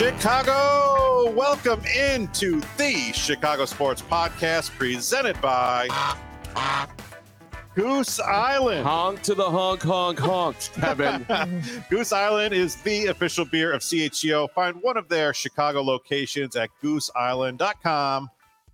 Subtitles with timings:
[0.00, 5.88] Chicago, welcome into the Chicago Sports Podcast presented by
[7.74, 8.86] Goose Island.
[8.86, 11.26] Honk to the honk, honk, honk, Kevin.
[11.90, 14.50] Goose Island is the official beer of CHGO.
[14.52, 18.30] Find one of their Chicago locations at gooseisland.com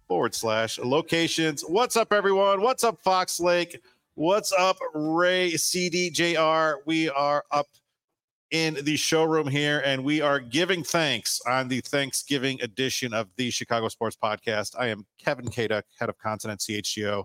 [0.07, 1.63] forward slash locations.
[1.63, 2.61] What's up, everyone?
[2.63, 3.83] What's up, Fox Lake?
[4.15, 6.77] What's up, Ray CDJR?
[6.87, 7.67] We are up
[8.51, 13.51] in the showroom here, and we are giving thanks on the Thanksgiving edition of the
[13.51, 14.75] Chicago Sports Podcast.
[14.79, 17.25] I am Kevin Kaduk, head of content at CHGO,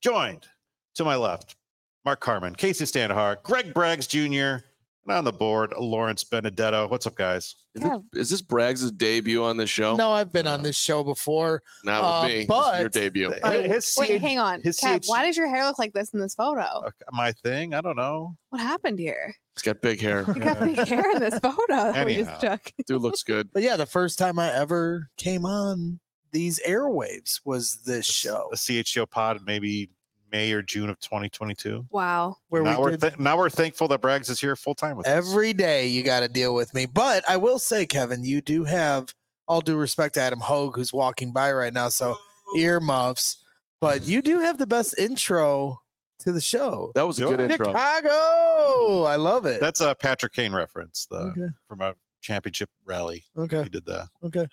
[0.00, 0.46] joined
[0.94, 1.56] to my left,
[2.04, 4.64] Mark Carman, Kacy Standohar, Greg Braggs Jr.,
[5.06, 6.88] and on the board, Lawrence Benedetto.
[6.88, 7.56] What's up, guys?
[7.74, 9.96] Is, it, is this Braggs' debut on this show?
[9.96, 11.62] No, I've been on this show before.
[11.84, 12.34] Not uh, with me.
[12.34, 13.32] This is but- your debut.
[13.42, 14.60] Uh, his Wait, CH hang on.
[14.62, 16.88] his Kev, CH why does your hair look like this in this photo?
[17.12, 17.74] my thing?
[17.74, 18.36] I don't know.
[18.50, 19.34] What happened here?
[19.56, 20.24] He's got big hair.
[20.28, 22.38] You got big hair in this photo that we Anyhow.
[22.40, 22.86] just took.
[22.86, 23.48] Dude looks good.
[23.52, 26.00] But yeah, the first time I ever came on
[26.32, 29.90] these airwaves was this show A CHGO pod, maybe
[30.32, 31.86] May or June of 2022.
[31.90, 32.36] Wow.
[32.48, 35.06] where now we we're th- now we're thankful that Braggs is here full time with
[35.06, 35.12] us.
[35.12, 35.86] every day.
[35.86, 36.86] You got to deal with me.
[36.86, 39.14] But I will say, Kevin, you do have
[39.46, 41.88] all due respect to Adam Hogue, who's walking by right now.
[41.90, 42.16] So
[42.56, 43.44] earmuffs.
[43.80, 45.78] But you do have the best intro
[46.20, 46.92] to the show.
[46.94, 47.48] That was a good Sure.
[47.50, 47.66] intro.
[47.66, 49.60] Chicago, I love it.
[49.60, 51.48] That's a Patrick Kane reference the, okay.
[51.68, 53.24] from a championship rally.
[53.36, 53.64] Okay.
[53.64, 54.08] He did that.
[54.24, 54.46] Okay.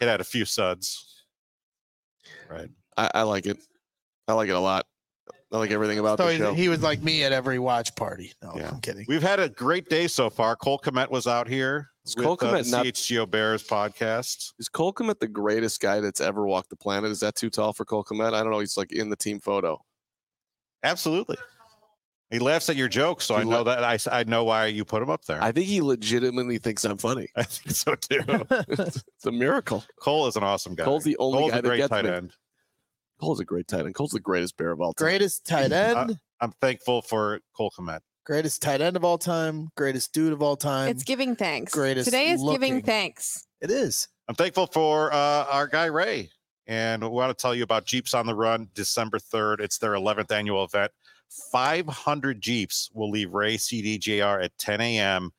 [0.00, 1.24] It had a few suds.
[2.48, 2.70] Right.
[2.96, 3.58] I, I like it.
[4.28, 4.86] I like it a lot.
[5.52, 6.54] I like everything about So the he, show.
[6.54, 8.32] he was like me at every watch party.
[8.42, 8.68] No, Yeah.
[8.70, 9.04] I'm kidding.
[9.08, 10.54] We've had a great day so far.
[10.54, 11.90] Cole Kmet was out here.
[12.06, 14.52] Is with, Cole uh, Kmet the not- CHGO Bears podcast.
[14.60, 17.10] Is Cole Kmet the greatest guy that's ever walked the planet?
[17.10, 18.32] Is that too tall for Cole Kmet?
[18.32, 18.60] I don't know.
[18.60, 19.80] He's like in the team photo.
[20.84, 21.36] Absolutely.
[22.30, 24.84] He laughs at your jokes, so He I know la- that I know why you
[24.84, 25.42] put him up there.
[25.42, 27.26] I think he legitimately thinks I'm funny.
[27.36, 28.20] I think so too.
[28.68, 29.84] it's a miracle.
[30.00, 30.84] Cole is an awesome guy.
[30.84, 32.10] Cole's the only Cole's guy a that great gets tight me.
[32.12, 32.32] end.
[33.20, 33.94] Cole's a great tight end.
[33.94, 35.04] Cole's the greatest bear of all time.
[35.04, 36.18] Greatest tight end.
[36.40, 38.00] I'm thankful for Cole Kmet.
[38.24, 40.88] greatest tight end of all time, greatest dude of all time.
[40.88, 41.72] It's giving thanks.
[41.72, 43.46] greatest Today is giving thanks.
[43.60, 44.08] it is.
[44.28, 46.30] I'm thankful for uh, our guy Ray,
[46.66, 49.60] and we want to tell you about Jeeps on the Run, December 3rd.
[49.60, 50.90] It's their 11th annual event.
[51.52, 55.30] 500 Jeeps will leave Ray CDJR at 10 a.m.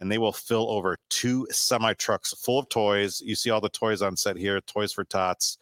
[0.00, 3.20] and they will fill over two semi trucks full of toys.
[3.24, 5.58] You see all the toys on set here, Toys for Tots.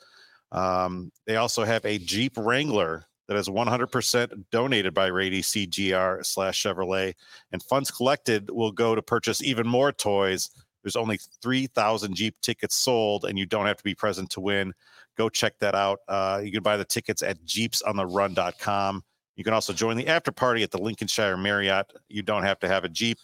[0.52, 6.62] Um, they also have a Jeep Wrangler that is 100% donated by Rady CGR slash
[6.62, 7.14] Chevrolet,
[7.52, 10.48] and funds collected will go to purchase even more toys.
[10.82, 14.72] There's only 3,000 Jeep tickets sold, and you don't have to be present to win.
[15.16, 15.98] Go check that out.
[16.08, 19.04] Uh, you can buy the tickets at jeepsontherun.com.
[19.36, 21.92] You can also join the after party at the Lincolnshire Marriott.
[22.08, 23.18] You don't have to have a Jeep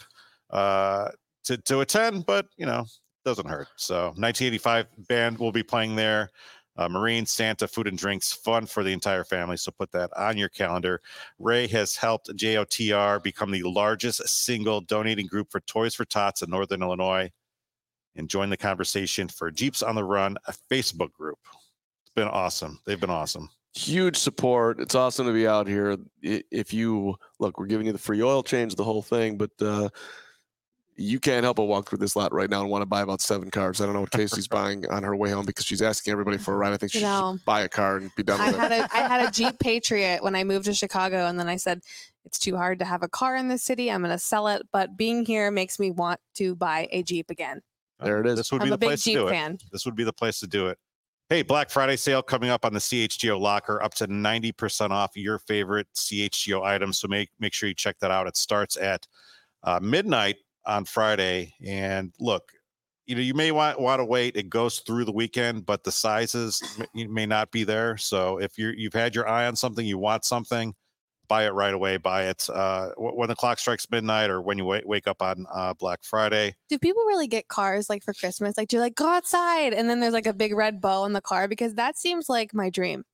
[0.50, 1.10] uh,
[1.44, 2.84] to, to attend, but you know,
[3.24, 3.68] doesn't hurt.
[3.76, 6.30] So 1985 band will be playing there.
[6.76, 9.56] Uh, Marine, Santa, food and drinks, fun for the entire family.
[9.56, 11.00] So put that on your calendar.
[11.38, 16.50] Ray has helped JOTR become the largest single donating group for Toys for Tots in
[16.50, 17.30] Northern Illinois.
[18.16, 21.38] And join the conversation for Jeeps on the Run, a Facebook group.
[22.02, 22.80] It's been awesome.
[22.86, 23.48] They've been awesome.
[23.76, 24.78] huge support.
[24.80, 25.96] It's awesome to be out here.
[26.22, 29.88] If you look, we're giving you the free oil change, the whole thing, but uh,
[30.96, 33.20] you can't help but walk through this lot right now and want to buy about
[33.20, 33.80] seven cars.
[33.80, 36.54] I don't know what Kacy's buying on her way home because she's asking everybody for
[36.54, 36.72] a ride.
[36.72, 38.80] I think she You should buy a car and be done I with had it.
[38.80, 41.80] a I had a Jeep Patriot when I moved to Chicago, and then I said
[42.24, 43.90] it's too hard to have a car in this city.
[43.90, 47.28] I'm going to sell it, but being here makes me want to buy a Jeep
[47.30, 47.60] again.
[48.00, 48.36] There it is.
[48.36, 49.30] This would I'm be a the big place Jeep to do it.
[49.30, 49.58] fan.
[49.72, 50.78] This would be the place to do it.
[51.30, 55.38] Hey, Black Friday sale coming up on the CHGO locker, up to 90% off your
[55.38, 56.98] favorite CHGO items.
[56.98, 58.26] So make make sure you check that out.
[58.26, 59.06] It starts at
[59.62, 61.54] uh, midnight on Friday.
[61.64, 62.50] And look,
[63.06, 64.36] you know, you may want want to wait.
[64.36, 66.62] It goes through the weekend, but the sizes
[66.94, 67.96] may, may not be there.
[67.96, 70.74] So if you're you've had your eye on something, you want something,
[71.28, 71.96] buy it right away.
[71.96, 75.46] Buy it uh, when the clock strikes midnight or when you wake, wake up on
[75.52, 76.54] uh, Black Friday.
[76.68, 78.56] Do people really get cars like for Christmas?
[78.56, 81.12] Like, do you like go outside and then there's like a big red bow on
[81.12, 81.48] the car?
[81.48, 83.04] Because that seems like my dream.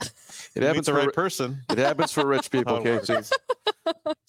[0.00, 0.12] It
[0.54, 1.62] You meet happens the for right person.
[1.70, 3.32] it happens for rich people, How it Kacy.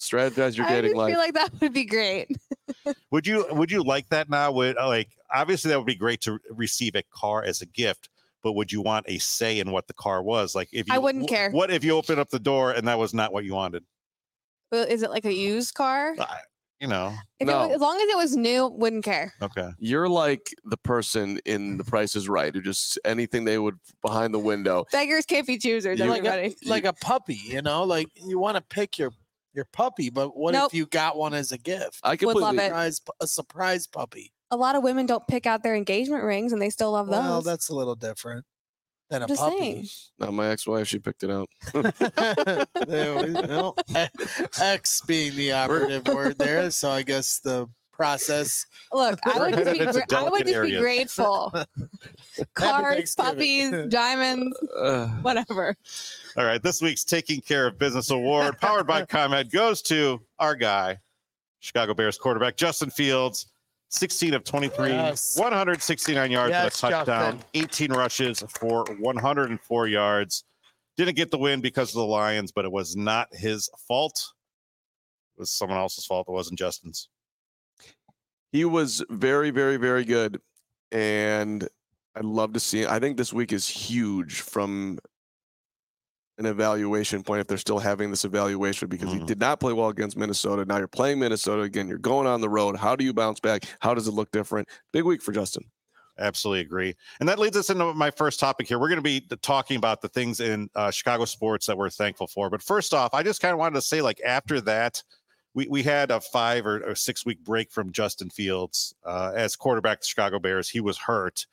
[0.00, 1.10] Strategize your I dating just life.
[1.12, 2.28] feel like that would be great.
[3.10, 4.52] Would you would you like that now?
[4.52, 8.08] Would uh, like obviously that would be great to receive a car as a gift,
[8.42, 10.54] but would you want a say in what the car was?
[10.54, 11.50] Like if you, I wouldn't wh- care.
[11.50, 13.84] What if you open up the door and that was not what you wanted?
[14.70, 16.14] Well, Is it like a used car?
[16.18, 16.38] I-
[16.80, 17.66] You know, If it No.
[17.66, 19.34] was, as long as it was new, wouldn't care.
[19.42, 19.70] okay.
[19.78, 24.32] You're like the person in The Price is Right who just anything they would behind
[24.32, 24.84] the window.
[24.92, 25.98] Beggars can't be choosers.
[25.98, 26.56] You- like Everybody.
[26.64, 29.10] a, like a puppy, you know, like you want to pick your
[29.54, 30.70] your puppy, but what Nope.
[30.72, 31.98] if you got one as a gift?
[32.04, 32.66] I Would completely love it.
[32.68, 34.32] Surprise, a surprise puppy.
[34.52, 37.14] a lot of women don't pick out their engagement rings and they still love those.
[37.16, 38.44] Well, that's a little different
[39.10, 39.58] than a I'm just puppy.
[39.58, 39.86] saying.
[40.18, 41.48] Not my ex-wife, she picked it out.
[42.86, 43.74] There we go.
[44.60, 48.64] X being the operative word there, so I guess the process.
[48.92, 50.76] Look, I would just be, It's a gra- I would delicate just area.
[50.78, 51.52] be grateful.
[52.54, 53.70] Cars, Thanksgiving.
[53.72, 55.74] puppies, diamonds, Uh, whatever.
[56.36, 56.62] All right.
[56.62, 60.98] This week's Taking Care of Business Award, powered by ComEd, goes to our guy,
[61.60, 63.46] Chicago Bears quarterback Justin Fields.
[63.90, 65.36] 16 of 23, Yes.
[65.38, 67.50] 169 yards Yes, and a touchdown, Justin.
[67.54, 70.44] 18 rushes for 104 yards.
[70.96, 74.32] Didn't get the win because of the Lions, but it was not his fault.
[75.36, 76.26] It was someone else's fault.
[76.28, 77.08] It wasn't Justin's.
[78.52, 80.40] he was very, very, very good.
[80.90, 81.68] And
[82.16, 84.98] I'd love to see I think this week is huge from
[86.38, 89.26] an evaluation point if they're still having this evaluation because he Mhm.
[89.26, 90.64] did not play well against Minnesota.
[90.64, 91.88] Now you're playing Minnesota again.
[91.88, 92.76] You're going on the road.
[92.76, 93.64] How do you bounce back?
[93.80, 94.68] How does it look different?
[94.92, 95.64] Big week for Justin.
[96.20, 96.94] Absolutely agree.
[97.20, 98.78] And that leads us into my first topic here.
[98.78, 102.26] We're going to be talking about the things in uh, Chicago sports that we're thankful
[102.26, 102.50] for.
[102.50, 105.02] But first off, I just kind of wanted to say, like, after that,
[105.54, 109.54] we, we had a five or, or six week break from Justin Fields uh, as
[109.56, 110.68] quarterback the Chicago Bears.
[110.68, 111.46] He was hurt.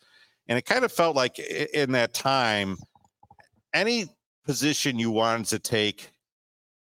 [0.48, 2.78] And it kind of felt like in that time,
[3.74, 4.08] any
[4.46, 6.12] position you wanted to take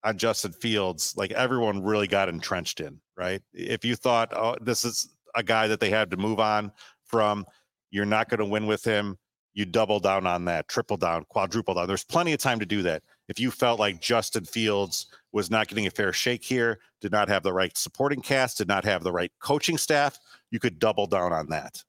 [0.05, 3.41] on Justin Fields, like everyone really got entrenched in, right?
[3.53, 6.73] If you thought, oh, this is a guy that they had to move on
[7.07, 7.47] from,
[7.91, 9.19] you're not going to win with him.
[9.55, 11.87] You double down on that, triple down, quadruple down.
[11.87, 13.03] There's plenty of time to do that.
[13.29, 17.29] If you felt like Justin Fields was not getting a fair shake here, did not
[17.29, 20.19] have the right supporting cast, did not have the right coaching staff,
[20.51, 21.83] you could double down on that.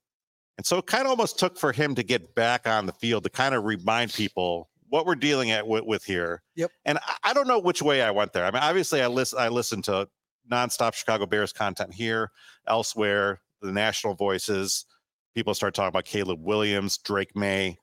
[0.58, 3.24] And so it kind of almost took for him to get back on the field
[3.24, 6.40] to kind of remind people what we're dealing at with, with here.
[6.54, 6.70] Yep.
[6.84, 8.44] And I, I don't know which way I went there.
[8.44, 9.40] I mean, obviously, I listen.
[9.40, 10.08] I listen to
[10.48, 12.30] nonstop Chicago Bears content here,
[12.68, 14.86] elsewhere, the national voices.
[15.34, 17.76] People start talking about Caleb Williams, Drake Maye.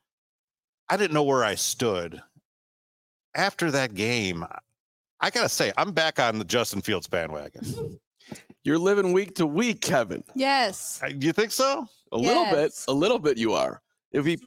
[0.87, 2.21] I didn't know where I stood
[3.35, 4.45] after that game.
[5.19, 7.99] I gotta say, I'm back on the Justin Fields bandwagon.
[8.63, 10.23] You're living week to week, Kevin.
[10.33, 11.01] Yes.
[11.03, 11.87] Uh, You think so?
[12.13, 13.81] A little bit, a little bit you are.
[14.11, 14.37] If he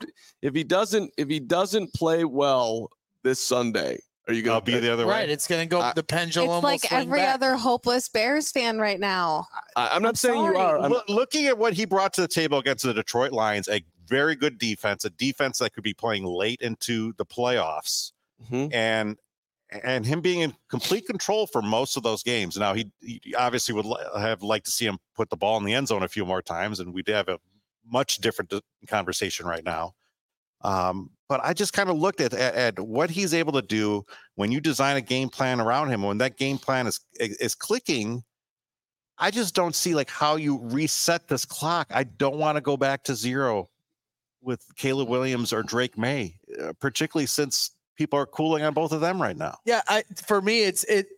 [0.43, 2.91] if he doesn't if he doesn't play well
[3.23, 5.13] this Sunday, are you gonna I'll be the other way?
[5.13, 5.33] Right, way.
[5.33, 5.81] it's gonna go.
[5.81, 6.57] I- the pendulum.
[6.59, 7.35] It's like swing every back.
[7.35, 9.47] other hopeless Bears fan right now.
[9.77, 10.57] I, I'm not I'm saying you sorry.
[10.59, 10.79] are.
[10.81, 13.83] I'm, Loo- looking at what he brought to the table against the Detroit Lions, a
[14.07, 18.13] very good defense, a defense that could be playing late into the playoffs,
[18.51, 18.73] Mhm.
[18.75, 19.17] and
[19.83, 22.57] and him being in complete control for most of those games.
[22.57, 25.65] Now he, he obviously would li- have liked to see him put the ball in
[25.65, 27.39] the end zone a few more times, and we'd have a
[27.87, 28.53] much different
[28.89, 29.95] conversation right now.
[30.63, 34.05] Um, but I just kind of looked at, at at what he's able to do
[34.35, 36.03] when you design a game plan around him.
[36.03, 38.23] When that game plan is is clicking,
[39.19, 41.89] I just don't see like how you reset this clock.
[41.91, 43.69] I don't want to go back to zero
[44.43, 49.01] with Caleb Williams or Drake Maye, uh, particularly since people are cooling on both of
[49.01, 49.59] them right now.
[49.65, 51.09] Yeah, I for me it's it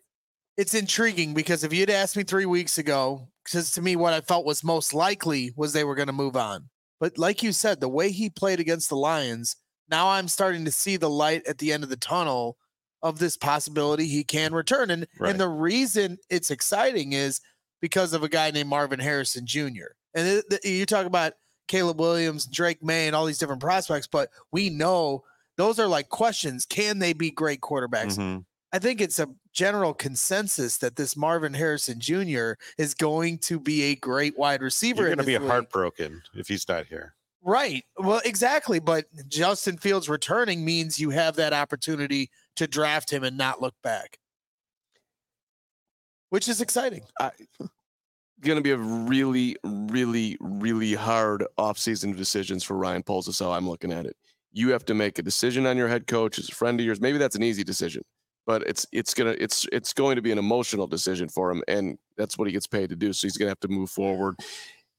[0.56, 4.20] it's intriguing because if you'd asked me three weeks ago, because to me what I
[4.20, 6.68] felt was most likely was they were going to move on.
[7.00, 9.56] But like you said, the way he played against the Lions,
[9.88, 12.56] now I'm starting to see the light at the end of the tunnel
[13.02, 14.90] of this possibility he can return.
[14.90, 15.30] And Right.
[15.30, 17.40] and the reason it's exciting is
[17.80, 19.92] because of a guy named Marvin Harrison Jr.
[20.14, 21.34] And it, you talk about
[21.68, 25.22] Caleb Williams, Drake Maye, and all these different prospects, but we know
[25.56, 26.64] those are like questions.
[26.64, 28.16] Can they be great quarterbacks?
[28.16, 28.44] Mhm.
[28.72, 32.52] I think it's a general consensus that this Marvin Harrison Jr.
[32.78, 35.02] is going to be a great wide receiver.
[35.02, 35.50] You're going to be this league.
[35.50, 37.14] heartbroken if he's not here.
[37.42, 37.84] Right.
[37.96, 38.80] Well, exactly.
[38.80, 43.74] But Justin Fields returning means you have that opportunity to draft him and not look
[43.84, 44.18] back,
[46.30, 47.02] which is exciting.
[48.40, 53.28] Going to be a really, really, really hard offseason decisions for Ryan Poles.
[53.28, 54.16] Is how I'm looking at it.
[54.52, 57.00] You have to make a decision on your head coach as a friend of yours.
[57.00, 58.02] Maybe that's an easy decision,
[58.46, 61.98] but it's it's gonna it's it's going to be an emotional decision for him, and
[62.16, 63.12] that's what he gets paid to do.
[63.12, 64.36] So he's gonna have to move forward,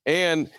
[0.06, 0.50] and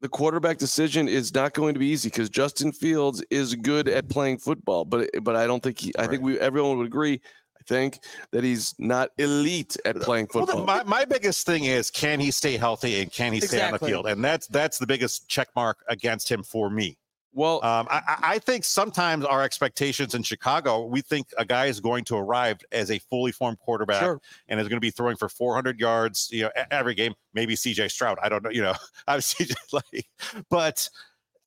[0.00, 4.08] the quarterback decision is not going to be easy because Justin Fields is good at
[4.08, 5.92] playing football, but but I don't think he.
[5.98, 7.20] I think we everyone would agree.
[7.58, 8.00] I think
[8.32, 10.64] that he's not elite at playing Well, football.
[10.64, 13.72] the, my, my biggest thing is can he stay healthy and can he stay on
[13.72, 14.06] the field?
[14.06, 16.96] And that's that's the biggest check mark against him for me.
[17.32, 21.80] Well, Um, I, I- think sometimes our expectations in Chicago, we think a guy is
[21.80, 24.20] going to arrive as a fully formed quarterback Sure.
[24.48, 27.14] and is going to be throwing for 400 yards, you know, every game.
[27.34, 28.18] Maybe CJ Stroud.
[28.22, 28.50] I don't know.
[28.50, 28.74] You know,
[29.08, 29.20] I'm
[29.72, 30.06] like,
[30.48, 30.88] but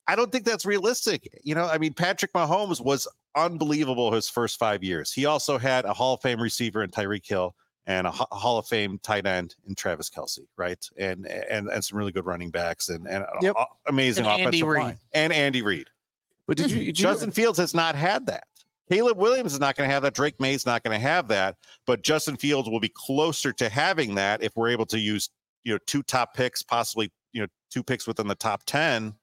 [0.06, 1.28] I don't think that's realistic.
[1.44, 5.12] You know, I mean, Patrick Mahomes was unbelievable his first five years.
[5.12, 7.54] He also had a Hall of Fame receiver in Tyreek Hill
[7.86, 10.78] and a Hall of Fame tight end in Travis Kelce, right?
[10.98, 13.56] And and and some really good running backs and and Yep.
[13.88, 14.82] amazing And offensive Reid.
[14.82, 15.88] line and Andy Reid.
[16.46, 18.44] but did you, did you Justin Fields has not had that.
[18.90, 20.12] Caleb Williams is not going to have that.
[20.14, 21.56] Drake Maye's not going to have that.
[21.86, 25.30] But Justin Fields will be closer to having that if we're able to use,
[25.64, 29.14] you know, two top picks, possibly, you know, two picks within the top 10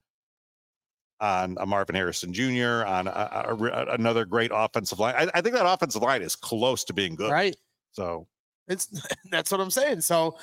[1.22, 5.13] on a Marvin Harrison Jr., on a, a- a- another great offensive line.
[5.16, 7.30] I, I think that offensive line is close to being good.
[7.32, 7.56] Right.
[7.92, 8.28] So,
[8.70, 8.88] It's
[9.32, 10.02] that's what I'm saying.
[10.02, 10.38] So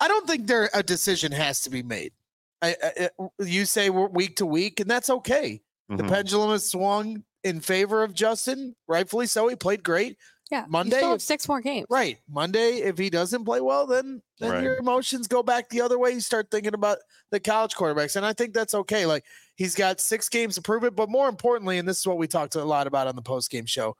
[0.00, 2.12] I don't think there a decision has to be made.
[2.60, 5.60] I, I, I- you say we're week to week, and that's okay.
[5.88, 6.08] The mhm.
[6.08, 9.48] pendulum has swung in favor of Justin, rightfully so.
[9.48, 10.18] He played great.
[10.50, 10.64] Yeah.
[10.68, 11.86] Monday, You still have six more games.
[11.90, 12.18] Right.
[12.28, 14.62] Monday, if he doesn't play well, then then Right.
[14.62, 16.12] your emotions go back the other way.
[16.12, 16.98] You start thinking about
[17.30, 18.16] the college quarterbacks.
[18.16, 19.04] And I think that's okay.
[19.04, 19.24] Like
[19.56, 20.96] he's got six games to prove it.
[20.96, 23.50] But more importantly, and this is what we talked a lot about on the post
[23.50, 23.96] game show,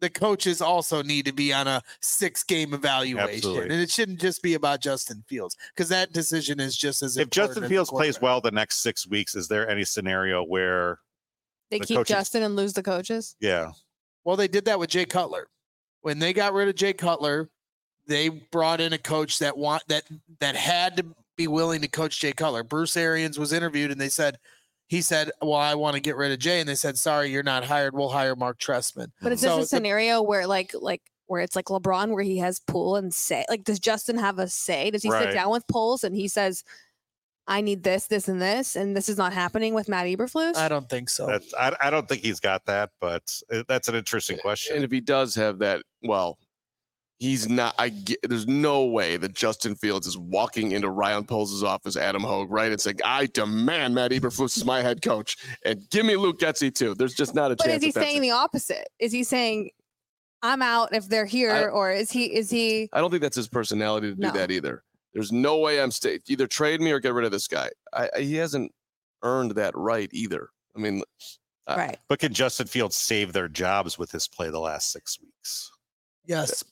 [0.00, 3.34] the coaches also need to be on a six game evaluation.
[3.36, 3.62] Absolutely.
[3.74, 7.22] And it shouldn't just be about Justin Fields because that decision is just as if
[7.24, 10.98] important Justin Fields plays well the next six weeks, is there any scenario where,
[11.70, 13.36] They The keep coaches- Justin and lose the coaches.
[13.40, 13.72] yeah,
[14.24, 15.48] Well, they did that with Jay Cutler.
[16.02, 17.48] When they got rid of Jay Cutler,
[18.06, 20.04] they brought in a coach that want that
[20.38, 22.62] that had to be willing to coach Jay Cutler.
[22.62, 24.38] Bruce Arians was interviewed and they said
[24.88, 27.42] he said, "Well, I want to get rid of Jay," and they said, "Sorry, you're
[27.42, 27.94] not hired.
[27.94, 31.40] We'll hire Mark Trestman." But is So this a the- scenario where like like where
[31.42, 34.90] it's like LeBron where he has pull and say like does Justin have a say?
[34.92, 35.24] Does he Right.
[35.24, 36.62] sit down with Poles and he says,
[37.48, 40.56] I need this, this, and this, and this is not happening with Matt Eberflus?
[40.56, 41.26] I don't think so.
[41.26, 44.74] that's, I, I don't think he's got that, but uh, that's an interesting question.
[44.76, 46.38] And if he does have that, well,
[47.18, 47.74] he's not.
[47.78, 52.22] I get, there's no way that Justin Fields is walking into Ryan Poles' office, Adam
[52.22, 56.16] Hogue, right, and saying, "I demand Matt Eberflus is my head coach, and give me
[56.16, 57.74] Luke Getsy too." There's just not a but chance.
[57.74, 58.20] But is he that saying it.
[58.20, 58.88] the opposite?
[58.98, 59.70] Is he saying
[60.42, 63.48] I'm out if they're here, or is he is he I don't think that's his
[63.48, 64.30] personality to do No.
[64.32, 64.82] that either.
[65.14, 66.20] There's no way I'm staying.
[66.28, 67.70] Either trade me or get rid of this guy.
[67.94, 68.70] I, I, he hasn't
[69.22, 70.50] earned that right either.
[70.76, 71.02] I mean,
[71.66, 71.98] uh, right?
[72.06, 75.70] But can Justin Fields save their jobs with his play the last six weeks?
[76.26, 76.62] yes,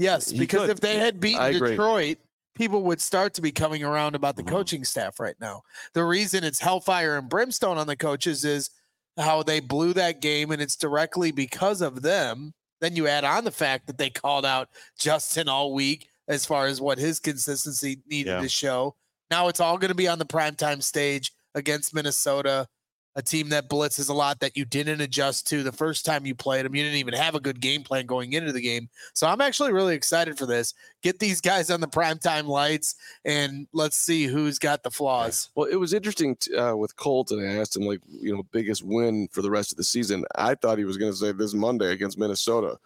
[0.00, 0.70] yes, because could.
[0.70, 2.18] if they had beaten Detroit,
[2.56, 4.48] people would start to be coming around about the Mhm.
[4.48, 5.62] coaching staff right now.
[5.94, 8.70] The reason it's hellfire and brimstone on the coaches is
[9.16, 12.52] how they blew that game, and it's directly because of them.
[12.80, 16.66] Then you add on the fact that they called out Justin all week as far
[16.66, 18.40] as what his consistency needed Yeah.
[18.40, 18.96] to show.
[19.30, 22.68] Now it's all going to be on the primetime stage against Minnesota,
[23.16, 26.34] a team that blitzes a lot that you didn't adjust to the first time you
[26.34, 26.74] played them.
[26.74, 28.88] You didn't even have a good game plan going into the game.
[29.14, 30.74] So I'm actually really excited for this.
[31.02, 35.50] Get these guys on the primetime lights and let's see who's got the flaws.
[35.56, 38.44] Well, it was interesting t- uh, with Colt, and I asked him like, you know,
[38.52, 40.24] biggest win for the rest of the season.
[40.36, 42.78] I thought he was going to say this Monday against Minnesota,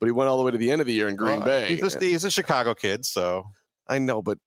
[0.00, 1.46] but he went all the way to the end of the year in Green Well,
[1.46, 1.76] Bay.
[1.76, 3.46] He's a, he's a Chicago kid, so
[3.88, 4.38] I know, but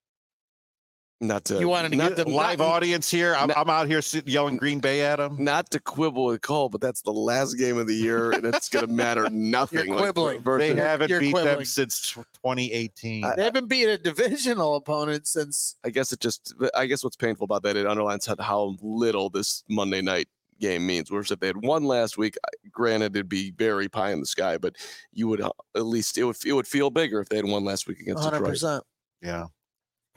[1.22, 3.36] not to You wanted to not, get them live not- audience here.
[3.36, 3.54] I'm, No.
[3.58, 5.36] I'm out here sit- yelling Green Bay at him.
[5.44, 8.70] not to quibble with Cole, but that's the last game of the year, and it's
[8.70, 9.90] going to matter nothing.
[9.90, 10.38] like, quibbling.
[10.38, 12.12] They versus- haven't You're beat them since
[12.44, 13.24] 2018.
[13.26, 16.54] I- They haven't beat a divisional opponent since I guess it just.
[16.76, 20.28] I guess what's painful about that it underlines how- how little this Monday night
[20.60, 21.10] game means.
[21.12, 22.38] Whereas if they had won last week,
[22.72, 24.76] granted it'd be very pie in the sky, but
[25.14, 27.64] you would uh, at least it would it would feel bigger if they had won
[27.66, 28.54] last week against 100%.
[28.54, 28.84] Detroit.
[29.22, 29.46] Yeah.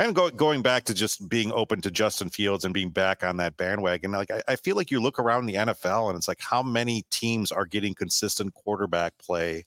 [0.03, 3.37] And go, going back to just being open to Justin Fields and being back on
[3.37, 6.41] that bandwagon, like I, I feel like you look around the NFL and it's like
[6.41, 9.65] how many teams are getting consistent quarterback play.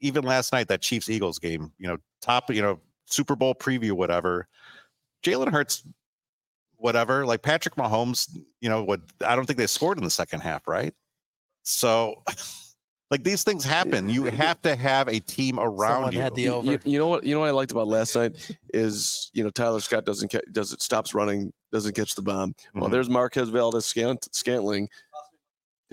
[0.00, 3.92] Even last night, that Chiefs Eagles game, you know, top, you know, Super Bowl preview,
[3.92, 4.48] whatever.
[5.22, 5.84] Jalen Hurts
[6.78, 7.26] whatever.
[7.26, 10.66] Like Patrick Mahomes, you know, what I don't think they scored in the second half,
[10.66, 10.94] right?
[11.62, 12.22] So,
[13.10, 14.08] like these things happen.
[14.08, 16.20] You have to have a team around Someone you.
[16.20, 16.72] had the You, over.
[16.72, 17.24] you- you know what?
[17.24, 18.32] You know what I liked about last night
[18.74, 22.54] is you know Tyler Scott doesn't ca- does it stops running doesn't catch the bomb.
[22.74, 22.92] Well, Mhm.
[22.92, 24.88] there's Marquez Valdes Scant, Scantling.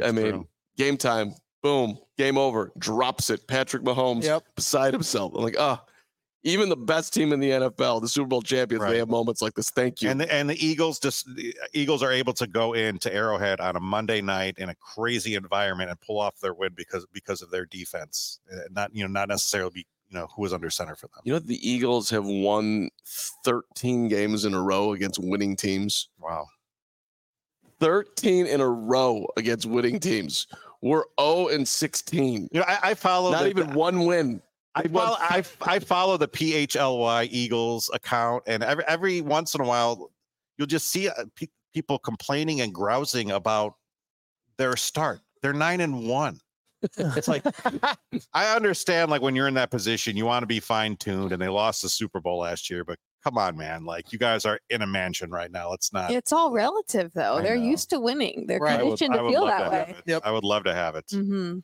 [0.03, 0.47] I mean, True.
[0.77, 3.45] game time, boom, game over, drops it.
[3.47, 4.43] Patrick Mahomes Yep.
[4.55, 5.33] beside himself.
[5.35, 5.83] I'm like, ah,
[6.45, 8.91] even the best team in the NFL, the Super Bowl champions, Right.
[8.91, 9.69] they have moments like this.
[9.71, 10.09] Thank you.
[10.09, 13.75] And the, and the Eagles just the Eagles are able to go into Arrowhead on
[13.75, 17.51] a Monday night in a crazy environment and pull off their win because because of
[17.51, 18.39] their defense.
[18.49, 21.21] Uh, Not you know not necessarily be you know who was under center for them.
[21.25, 22.89] you know, the Eagles have won
[23.43, 26.09] 13 games in a row against winning teams.
[26.19, 26.45] Wow.
[27.79, 30.47] 13 in a row against winning teams.
[30.81, 32.49] We're 0 and 16.
[32.51, 34.41] You know I, I follow Not the- even one win.
[34.75, 39.55] I They won follow, I, I follow the PHLY Eagles account, and every every once
[39.55, 40.11] in a while,
[40.57, 43.75] you'll just see uh, pe- people complaining and grousing about
[44.57, 45.21] their start.
[45.41, 46.39] They're nine and one.
[46.97, 47.43] It's like
[48.33, 51.41] I understand, like when you're in that position, you want to be fine tuned, and
[51.41, 52.83] they lost the Super Bowl last year.
[52.83, 55.69] But come on, man, like you guys are in a mansion right now.
[55.71, 56.11] Let's not.
[56.11, 57.35] It's all relative, though.
[57.37, 57.63] I They're know.
[57.63, 58.45] used to winning.
[58.47, 58.79] They're Right.
[58.79, 59.95] I would- conditioned to feel love that to have way.
[59.97, 60.03] it.
[60.05, 60.21] Yep.
[60.25, 61.05] I would love to have it.
[61.11, 61.59] hmm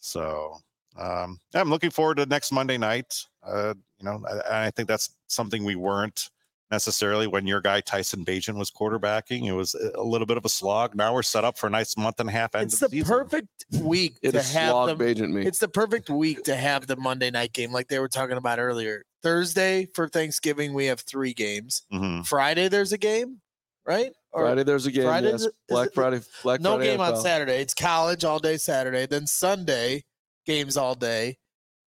[0.00, 0.56] So
[0.98, 3.14] um, I'm looking forward to next Monday night.
[3.46, 6.28] Uh, you know, I, I think that's something we weren't
[6.70, 9.46] necessarily when your guy Tyson Bagent was quarterbacking.
[9.46, 10.94] It was a a little bit of a slog.
[10.94, 12.54] Now we're set up for a nice month and a half.
[12.54, 13.08] End It's of the season.
[13.12, 13.48] perfect
[13.80, 15.06] week It to is have slog them.
[15.08, 15.44] agent me.
[15.46, 18.58] It's the perfect week to have the Monday night game, like they were talking about
[18.60, 19.02] earlier.
[19.22, 21.82] Thursday for Thanksgiving, we have three games.
[21.92, 22.26] Mhm.
[22.26, 23.40] Friday, there's a game,
[23.86, 24.12] right?
[24.32, 25.04] Or Friday there's a game.
[25.04, 25.48] Friday yes.
[25.68, 26.20] Black it- Friday.
[26.44, 27.56] Black no Friday game on Saturday.
[27.60, 29.06] It's college all day Saturday.
[29.06, 30.04] Then Sunday,
[30.50, 31.36] games all day.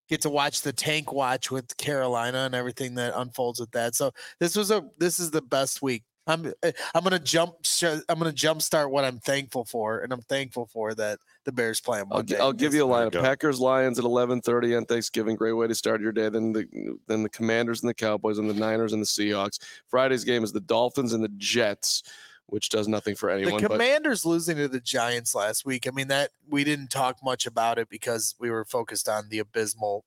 [0.09, 3.95] Get to watch the tank watch with Carolina and everything that unfolds with that.
[3.95, 6.03] So this was a this is the best week.
[6.27, 10.21] I'm eh, I'm gonna jump sh- I'm gonna jumpstart what I'm thankful for, and I'm
[10.23, 13.13] thankful for that the Bears play on I'll, I'll give you a There you lineup:
[13.13, 13.23] go.
[13.23, 15.35] Packers, Lions at 11:30 on Thanksgiving.
[15.35, 16.29] Great way to start your day.
[16.29, 19.59] Then the then the Commanders and the Cowboys, and the Niners and the Seahawks.
[19.89, 22.03] Friday's game is the Dolphins and the Jets,
[22.53, 23.63] which does nothing for the anyone.
[23.63, 25.87] but Commanders losing to the Giants last week.
[25.89, 29.39] I mean that we didn't talk much about it because we were focused on the
[29.39, 30.05] abysmal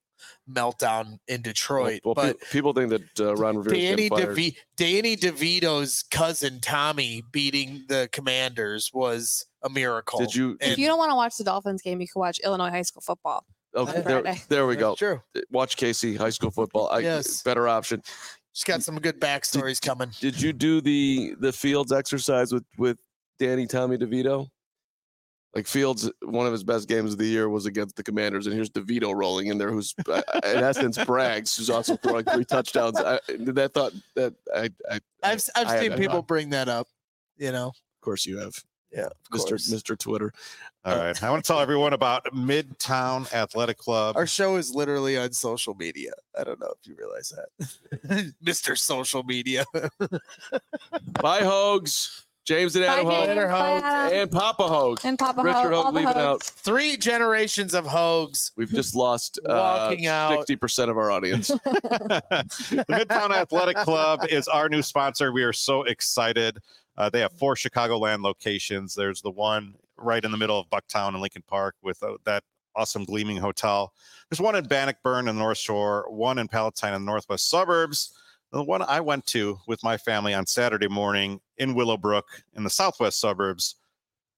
[0.49, 2.01] meltdown in Detroit.
[2.05, 4.37] well, but pe- people think that uh, Ron Rivera Danny fired.
[4.37, 10.19] DeVito, Danny DeVito's cousin Tommy beating the Commanders was a miracle.
[10.19, 10.57] Did you?
[10.61, 12.83] And If you don't want to watch the Dolphins game, you can watch Illinois high
[12.83, 13.43] school football.
[13.75, 14.95] Okay, there, there we That's go.
[14.95, 15.43] True.
[15.51, 16.87] Watch Kacy high school football.
[16.89, 17.41] I, Yes.
[17.43, 18.01] better option.
[18.55, 20.11] She's got some good backstories coming.
[20.21, 22.97] Did you do the the Fields exercise with with
[23.37, 24.47] Danny Tommy DeVito?
[25.53, 28.55] Like Fields, one of his best games of the year was against the Commanders, and
[28.55, 32.97] here's DeVito rolling in there, who's uh, in essence brags, who's also throwing three touchdowns.
[32.97, 36.87] I, that thought that I, I I've I've I- seen people bring that up.
[37.37, 38.53] You know, Of course you have,
[38.95, 39.71] yeah, of Mister course.
[39.71, 40.31] Mister Twitter.
[40.85, 41.21] All right.
[41.23, 44.15] I want to tell everyone about Midtown Athletic Club.
[44.15, 46.11] Our show is literally on social media.
[46.39, 49.65] I don't know if you realize that, Mister Social Media.
[51.21, 52.25] Bye, Hogs.
[52.45, 53.17] James and Bye, Adam James.
[53.17, 54.13] Hogue Later, Hogue.
[54.13, 54.99] And Papa Hogue.
[55.03, 56.43] And Papa Richard Hogue, all Hogue the leaving out.
[56.43, 58.51] Three generations of Hogues.
[58.55, 60.37] We've just lost uh, out.
[60.37, 61.47] sixty percent of our audience.
[61.47, 65.31] the Midtown Athletic Club is our new sponsor.
[65.31, 66.59] We are so excited.
[66.97, 68.95] Uh, they have four Chicagoland locations.
[68.95, 72.43] There's the one right in the middle of Bucktown and Lincoln Park with uh, that
[72.75, 73.93] awesome gleaming hotel.
[74.29, 78.13] There's one in Bannockburn in the North Shore, one in Palatine in the Northwest suburbs.
[78.51, 82.69] The one I went to with my family on Saturday morning in Willowbrook in the
[82.69, 83.75] Southwest suburbs.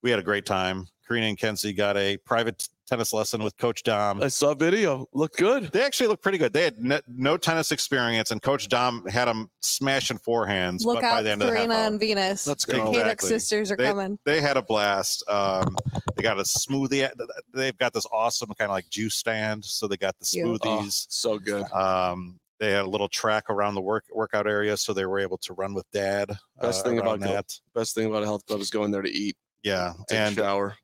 [0.02, 0.88] We had a great time.
[1.08, 4.22] Karina and Kenzie got a private tennis lesson with Coach Dom.
[4.22, 5.06] I saw video.
[5.12, 5.64] Looked good.
[5.72, 6.52] They actually looked pretty good.
[6.52, 10.84] They had no, no tennis experience, and Coach Dom had them smashing forehands.
[10.84, 11.86] Look but by out, the end of the half Karina hour.
[11.86, 12.46] and Venus.
[12.46, 12.84] Let's The go.
[12.92, 13.28] Kaduk Exactly.
[13.30, 14.18] sisters are They- coming.
[14.24, 15.22] They had a blast.
[15.28, 15.76] Um,
[16.16, 17.10] they got a smoothie.
[17.54, 19.64] They've got this awesome kind of like juice stand.
[19.64, 20.60] So they got the Cute.
[20.62, 21.06] Oh, smoothies.
[21.08, 21.70] so good.
[21.72, 25.38] Um, they had a little track around the work workout area, so they were able
[25.38, 26.36] to run with Dad.
[26.60, 27.54] Best uh, thing around about go- that.
[27.74, 30.42] Best thing about a health club is going there to eat, Yeah, take and a
[30.42, 30.76] shower.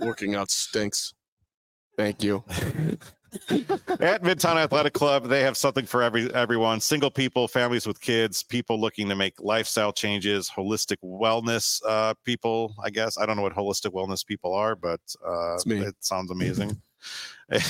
[0.00, 1.14] Working out stinks.
[1.96, 2.44] Thank you.
[3.50, 8.42] at Midtown Athletic Club, they have something for every everyone: single people, families with kids,
[8.42, 12.74] people looking to make lifestyle changes, holistic wellness uh, people.
[12.82, 15.78] I guess I don't know what holistic wellness people are, but uh, me.
[15.78, 16.80] it sounds amazing.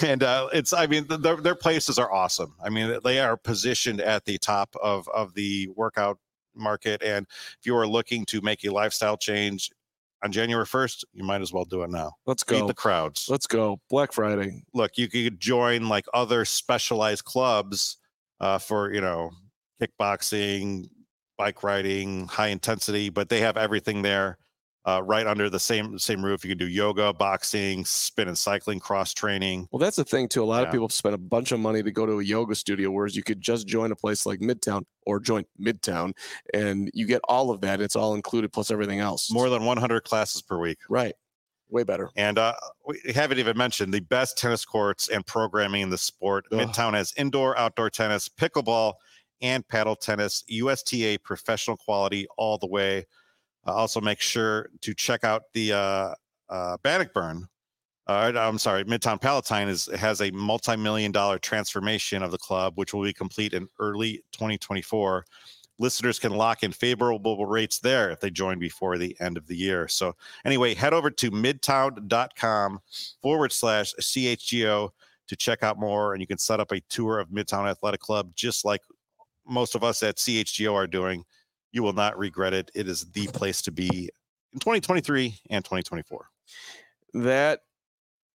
[0.04, 2.54] and uh, it's, I mean, th- their their places are awesome.
[2.62, 6.18] I mean, they are positioned at the top of of the workout
[6.54, 7.26] market, and
[7.58, 9.70] if you are looking to make a lifestyle change
[10.22, 12.12] on January first, you might as well do it now.
[12.26, 12.60] Let's go.
[12.60, 13.80] Beat the crowds Let's go.
[13.90, 14.62] Black Friday.
[14.72, 17.98] look, you could join like other specialized clubs
[18.40, 19.30] uh, for you know
[19.80, 20.88] kickboxing,
[21.36, 24.38] bike riding, high intensity, but they have everything there.
[24.86, 28.78] Uh, right under the same same roof, you can do yoga, boxing, spin and cycling,
[28.78, 29.66] cross training.
[29.72, 30.42] Well, that's the thing too.
[30.42, 30.66] A lot Yeah.
[30.66, 33.22] of people spend a bunch of money to go to a yoga studio, whereas you
[33.22, 36.12] could just join a place like Midtown or join Midtown,
[36.52, 37.80] and you get all of that.
[37.80, 39.30] It's all included plus everything else.
[39.32, 40.76] More than 100 classes per week.
[40.90, 41.14] right,
[41.70, 42.10] way better.
[42.16, 42.52] And uh,
[42.86, 46.44] we haven't even mentioned the best tennis courts and programming in the sport.
[46.52, 46.58] Ugh.
[46.58, 48.92] Midtown has indoor, outdoor tennis, pickleball,
[49.40, 50.44] and paddle tennis.
[50.46, 53.06] USTA professional quality all the way.
[53.66, 56.14] Uh, also, make sure to check out the uh,
[56.48, 57.48] uh, Bannockburn.
[58.06, 62.92] Uh, I'm sorry, Midtown Palatine is has a multi-million dollar transformation of the club, which
[62.92, 65.24] will be complete in early 2024.
[65.78, 69.56] Listeners can lock in favorable rates there if they join before the end of the
[69.56, 69.88] year.
[69.88, 72.80] So anyway, head over to midtown.com
[73.22, 74.90] forward slash CHGO
[75.26, 76.12] to check out more.
[76.12, 78.82] And you can set up a tour of Midtown Athletic Club, just like
[79.46, 81.24] most of us at CHGO are doing.
[81.74, 82.70] You will not regret it.
[82.72, 84.08] It is the place to be
[84.52, 86.28] in 2023 and 2024.
[87.14, 87.62] That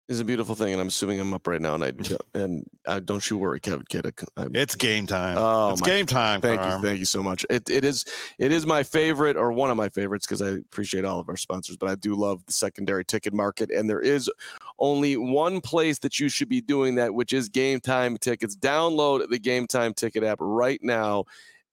[0.08, 1.76] is a beautiful thing, and I'm assuming I'm up right now.
[1.76, 1.92] And I
[2.34, 3.84] and uh, don't you worry, Kevin.
[3.88, 5.36] Kid, I, I'm- It's game time.
[5.38, 6.40] Oh, it's my- game time.
[6.40, 6.82] Thank Carm.
[6.82, 7.46] you, thank you so much.
[7.48, 8.06] It it is
[8.40, 11.36] it is my favorite or one of my favorites because I appreciate all of our
[11.36, 14.28] sponsors, but I do love the secondary ticket market, and there is
[14.80, 18.56] only one place that you should be doing that, which is Game Time Tickets.
[18.56, 21.22] Download the Game Time Ticket app right now.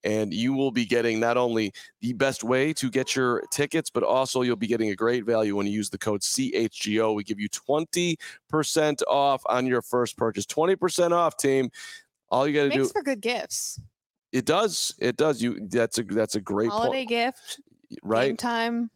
[0.06, 4.04] And you will be getting not only the best way to get your tickets, but
[4.04, 7.16] also you'll be getting a great value when you use the code CHGO.
[7.16, 10.46] We give you 20% off on your first purchase.
[10.46, 11.72] 20% off, team.
[12.30, 13.82] All you got to do Makes for good gifts.
[14.32, 14.94] it does.
[15.00, 15.42] It does.
[15.42, 17.10] You that's a that's a great Holiday point.
[17.10, 18.38] gift, game Right?
[18.38, 18.90] time.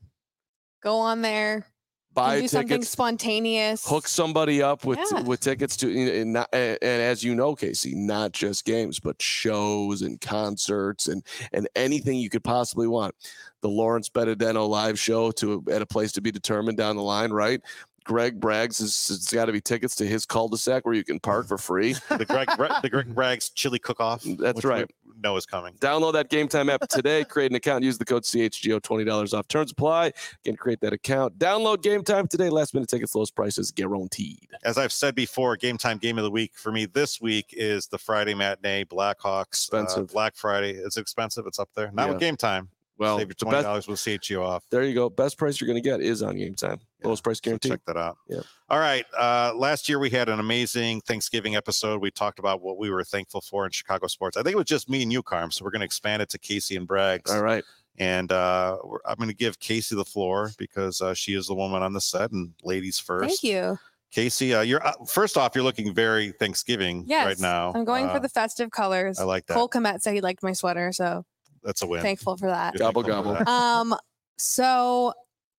[0.82, 1.65] Go on there.
[2.13, 3.88] Buy do something spontaneous.
[3.88, 5.22] Hook somebody up with Yeah.
[5.22, 9.22] with tickets to and, not, and, and as you know, Kacy, not just games, but
[9.22, 13.15] shows and concerts and and anything you could possibly want.
[13.62, 17.32] The Lawrence Benedetto live show to at a place to be determined down the line,
[17.32, 17.62] right?
[18.04, 21.48] Greg Braggs has, it's got to be tickets to his cul-de-sac where you can park
[21.48, 21.96] for free.
[22.10, 22.50] The Greg,
[22.82, 24.24] the Greg Rags chili cook off.
[24.24, 24.90] That's right.
[25.22, 25.74] No is coming.
[25.76, 27.24] Download that Game Time app today.
[27.26, 27.84] Create an account.
[27.84, 28.82] Use the code CHGO.
[28.82, 29.48] Twenty dollars off.
[29.50, 30.14] Terms apply.
[30.46, 31.38] Again, create that account.
[31.38, 32.50] Download Game Time today.
[32.50, 34.48] Last minute tickets, lowest prices guaranteed.
[34.64, 37.88] As I've said before, game time game of the week for me this week is
[37.88, 39.74] the Friday matinee Blackhawks.
[39.74, 40.08] uh, Expensive.
[40.08, 40.72] Black Friday.
[40.72, 41.46] It's expensive.
[41.48, 41.92] It's up there.
[41.92, 42.70] Not with game time.
[43.00, 43.88] Well, Save your the twenty best, dollars.
[43.88, 44.64] We'll you off.
[44.70, 45.10] there you go.
[45.10, 46.80] Best price you're going to get is on Game Time.
[47.00, 47.72] Yeah, Lowest price So guaranteed.
[47.72, 48.18] check that out.
[48.28, 48.44] Yep.
[48.70, 49.06] All right.
[49.18, 52.02] Uh, last year we had an amazing Thanksgiving episode.
[52.02, 54.36] We talked about what we were thankful for in Chicago sports.
[54.36, 55.50] I think it was just me and you, Carm.
[55.52, 57.32] So we're going to expand it to Kacy and Braggs.
[57.34, 57.64] All right.
[57.98, 61.56] And uh, we're- I'm going to give Kacy the floor because uh, she is the
[61.56, 63.28] woman on the set and ladies first.
[63.30, 63.80] Thank you.
[64.14, 67.26] Kacy, uh, you're uh, first off, you're looking very Thanksgiving Yes.
[67.26, 67.72] right now.
[67.76, 69.20] I'm going Uh, for the festive colors.
[69.20, 69.54] I like that.
[69.54, 71.26] Cole Kmet said he liked my sweater, so
[71.63, 72.02] That's a win.
[72.02, 72.74] thankful for that.
[72.74, 73.45] You're Gobble, thankful for gobble.
[73.45, 73.48] that.
[73.52, 73.95] Um,
[74.38, 75.13] so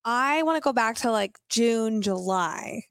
[0.05, 2.83] I want to go back to like June, July,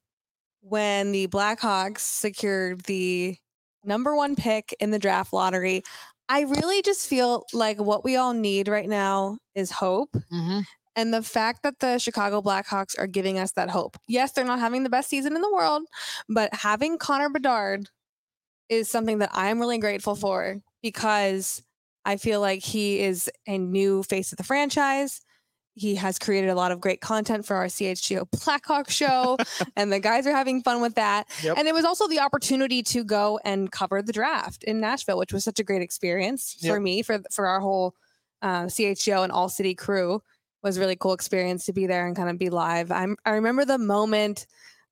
[0.61, 3.37] when the Blackhawks secured the
[3.83, 5.81] number one pick in the draft lottery.
[6.27, 10.11] I really just feel like what we all need right now is hope.
[10.31, 10.63] Mhm.
[10.95, 13.97] And the fact that the Chicago Blackhawks are giving us that hope.
[14.07, 15.83] Yes, they're not having the best season in the world,
[16.27, 17.89] but having Connor Bedard
[18.67, 21.63] is something that I'm really grateful for because
[22.05, 25.21] I feel like he is a new face of the franchise.
[25.75, 29.37] He has created a lot of great content for our CHGO Blackhawk show,
[29.77, 31.27] and the guys are having fun with that.
[31.41, 31.57] Yep.
[31.57, 35.31] And it was also the opportunity to go and cover the draft in Nashville, which
[35.31, 37.95] was such a great experience for me, for for our whole
[38.41, 40.21] uh, CHGO and All City crew.
[40.61, 42.91] Was a really cool experience to be there and kind of be live.
[42.91, 44.45] I'm I remember the moment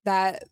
[0.06, 0.43] that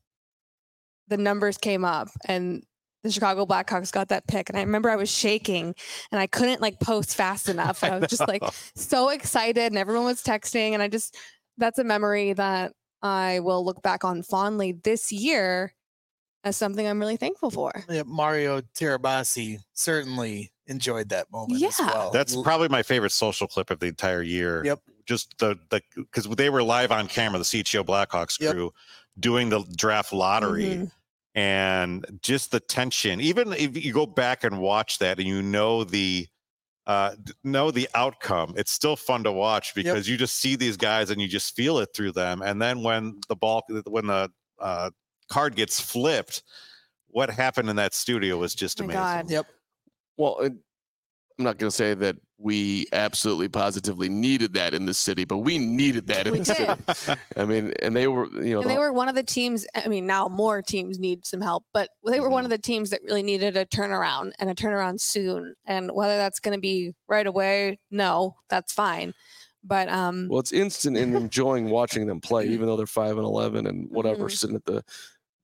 [1.07, 2.65] the numbers came up and
[3.05, 4.49] the Chicago Blackhawks got that pick.
[4.49, 5.73] And I remember I was shaking
[6.11, 7.83] and I couldn't like post fast enough.
[7.83, 8.43] And I was just like
[8.75, 10.71] so excited and everyone was texting.
[10.71, 11.15] And I just,
[11.57, 15.73] that's a memory that I will look back on fondly this year
[16.43, 17.71] as something I'm really thankful for.
[17.89, 21.85] Yeah, Mario Tirabassi certainly enjoyed that moment as Yeah.
[21.85, 22.11] well.
[22.11, 24.63] That's probably my favorite social clip of the entire year.
[24.65, 24.79] Yep.
[25.05, 28.53] Just the the because they were live on camera, the CHGO Blackhawks Yep.
[28.53, 28.73] crew,
[29.19, 30.63] doing the draft lottery.
[30.65, 30.91] Mhm.
[31.35, 35.83] And just the tension even if you go back and watch that and you know
[35.83, 36.25] the
[36.87, 37.11] uh
[37.43, 41.19] know the outcome it's still fun to watch because you just see these guys and
[41.19, 44.89] you just feel it through them and then when the ball when the uh
[45.29, 46.43] card gets flipped
[47.15, 49.29] what happened in that studio was just My amazing God.
[49.29, 49.45] Yep.
[50.17, 50.59] Well, and
[51.37, 55.39] I'm not going to say that we absolutely positively needed that in the city, but
[55.39, 56.73] we needed that in We the city.
[57.35, 59.65] I mean, and they were, you know, And they were one of the teams.
[59.75, 62.45] I mean, now more teams need some help, but they were one Mm-hmm.
[62.45, 65.55] of the teams that really needed a turnaround and a turnaround soon.
[65.65, 69.13] And whether that's going to be right away, no, that's fine.
[69.63, 73.25] But um, well, it's instant in enjoying watching them play, even though they're five and
[73.25, 74.31] eleven and whatever, Mhm.
[74.37, 74.83] sitting at the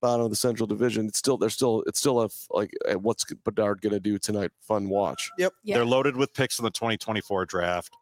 [0.01, 1.07] bottom of the Central Division.
[1.07, 4.51] It's still, they're still, it's still a like, what's Bedard going to do tonight?
[4.61, 5.29] Fun watch.
[5.37, 5.53] Yep.
[5.65, 7.93] They're loaded with picks in the 2024 draft.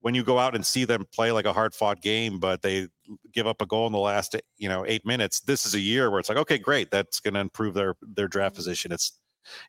[0.00, 2.86] When you go out and see them play like a hard fought game, but they
[3.32, 6.10] give up a goal in the last, you know, eight minutes, this is a year
[6.10, 8.58] where it's like, okay, great, that's going to improve their their draft Mhm.
[8.58, 8.92] position.
[8.92, 9.18] It's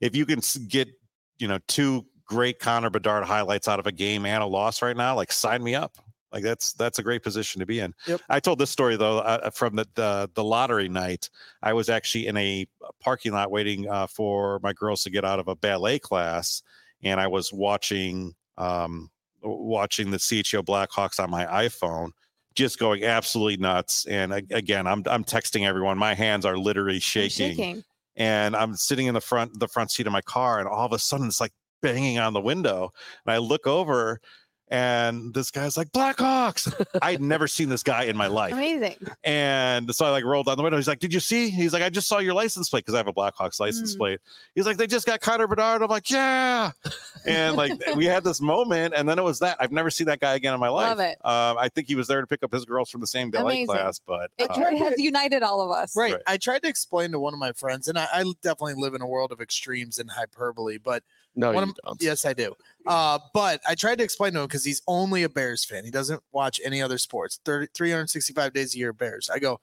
[0.02, 0.90] if you can get,
[1.40, 4.98] you know, two great Connor Bedard highlights out of a game and a loss right
[4.98, 5.98] now, like sign me up.
[6.32, 7.94] Like that's that's a great position to be in.
[8.06, 8.22] Yep.
[8.30, 11.30] I told this story though uh, from the, the the lottery night.
[11.64, 12.68] I was actually in a
[13.00, 16.64] parking lot waiting uh, for my girls to get out of a ballet class,
[17.04, 19.10] and I was watching um,
[19.42, 22.12] watching the CHGO Blackhawks on my iPhone,
[22.56, 24.06] just going absolutely nuts.
[24.08, 25.98] And again, I'm I'm texting everyone.
[25.98, 27.84] My hands are literally shaking, shaking.
[28.16, 30.92] and I'm sitting in the front the front seat of my car, and all of
[30.92, 32.92] a sudden it's like banging on the window,
[33.26, 34.20] and I look over.
[34.70, 36.74] And this guy's like Blackhawks.
[37.02, 38.52] I'd never seen this guy in my life.
[38.54, 38.96] Amazing.
[39.24, 40.78] And so I like rolled down the window.
[40.78, 41.50] He's like, Did you see?
[41.50, 43.98] He's like, I just saw your license plate because I have a Blackhawks license Mm.
[43.98, 44.20] plate.
[44.56, 45.82] He's like, They just got Connor Bedard.
[45.82, 46.72] I'm like, Yeah.
[47.26, 49.56] And like we had this moment, and then it was that.
[49.60, 50.90] I've never seen that guy again in my life.
[50.90, 51.18] Love it.
[51.26, 53.64] Um, I think he was there to pick up his girls from the same ballet
[53.64, 53.68] Amazing.
[53.68, 55.96] class, but It, uh, it has united all of us.
[55.96, 56.14] Right.
[56.14, 56.22] Right.
[56.28, 59.02] I tried to explain to one of my friends, and I, I definitely live in
[59.02, 61.04] a world of extremes and hyperbole, but
[61.38, 62.02] No, One you of- don't.
[62.02, 62.54] yes, I do.
[62.86, 65.86] Uh, but I tried to explain to him because he's only a Bears fan.
[65.86, 67.40] He doesn't watch any other sports.
[67.46, 69.30] 30, 365 days a year, Bears.
[69.32, 69.60] I go,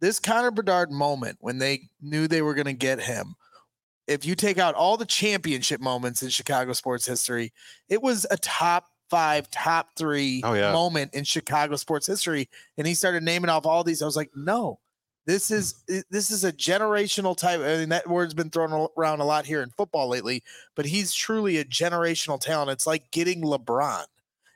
[0.00, 3.34] this Connor Bedard moment when they knew they were going to get him.
[4.06, 7.52] If you take out all the championship moments in Chicago sports history,
[7.88, 10.72] it was a top five, top three Oh, yeah.
[10.72, 12.48] moment in Chicago sports history.
[12.76, 14.02] And he started naming off all these.
[14.02, 14.78] I was like, no,
[15.26, 15.74] this is
[16.10, 17.60] this is a generational type.
[17.60, 20.42] I mean, that word's been thrown around a lot here in football lately,
[20.74, 22.70] but he's truly a generational talent.
[22.70, 24.04] It's like getting LeBron.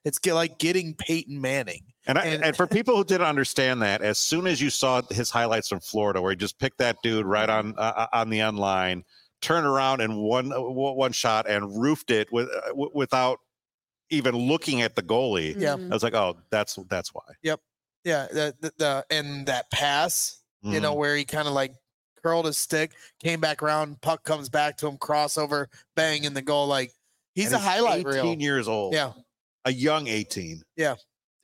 [0.04, 1.82] It's like getting Peyton Manning.
[2.06, 5.02] And, I, And- and for people who didn't understand that, as soon as you saw
[5.10, 8.40] his highlights from Florida, where he just picked that dude right on uh, on the
[8.40, 9.04] end line,
[9.42, 13.38] turned around and one uh, one shot and roofed it with uh, w- without
[14.08, 15.54] even looking at the goalie.
[15.58, 15.76] Yeah.
[15.76, 15.90] Mhm.
[15.90, 17.22] I was like, oh, that's that's why.
[17.42, 17.60] Yep.
[18.04, 20.98] Yeah, the the, the and that pass, you know, Mhm.
[20.98, 21.72] where he kind of like
[22.22, 26.42] curled his stick, came back around, puck comes back to him, crossover, bang in the
[26.42, 26.66] goal.
[26.66, 26.92] Like
[27.34, 28.34] he's And a highlight 18 reel.
[28.40, 28.92] years old.
[28.94, 29.12] Yeah.
[29.66, 30.62] a young 18.
[30.76, 30.94] Yeah.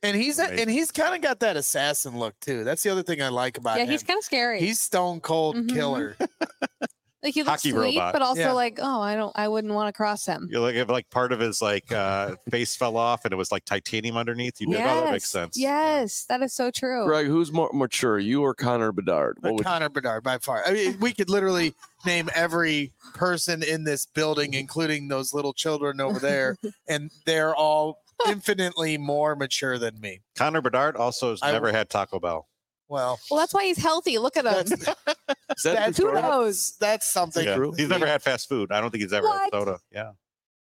[0.02, 2.64] And he's a, and he's kind of got that assassin look too.
[2.64, 3.88] That's the other thing I like about Yeah, him.
[3.88, 4.58] Yeah, he's kind of scary.
[4.60, 5.68] He's stone cold Mhm.
[5.74, 6.16] killer.
[7.22, 8.12] like he looks hockey sweet, robot.
[8.12, 8.52] but also Yeah.
[8.52, 10.48] like, oh, I don't, I wouldn't want to cross him.
[10.50, 13.50] You're like if like part of his like uh face fell off and it was
[13.50, 14.60] like titanium underneath.
[14.60, 15.56] You know, oh, that makes sense.
[15.58, 17.06] Yes, that is so true.
[17.06, 19.38] Greg, who's more mature, you or Connor Bedard?
[19.40, 20.62] What would, Connor Bedard by far.
[20.66, 21.74] I mean, we could literally
[22.04, 26.56] name every person in this building, including those little children over there,
[26.88, 27.98] and they're all
[28.28, 30.20] infinitely more mature than me.
[30.36, 32.46] Connor Bedard also has I- never had Taco Bell.
[32.88, 34.18] Well, Well, that's why he's healthy.
[34.18, 34.78] Look at that's, him.
[35.56, 36.08] is that that's, true?
[36.14, 36.76] Who knows?
[36.80, 37.44] that's something.
[37.44, 37.56] Yeah.
[37.56, 37.72] true?
[37.76, 38.70] He's never had fast food.
[38.70, 39.40] I don't think he's ever What?
[39.40, 39.78] had soda.
[39.92, 40.10] Yeah.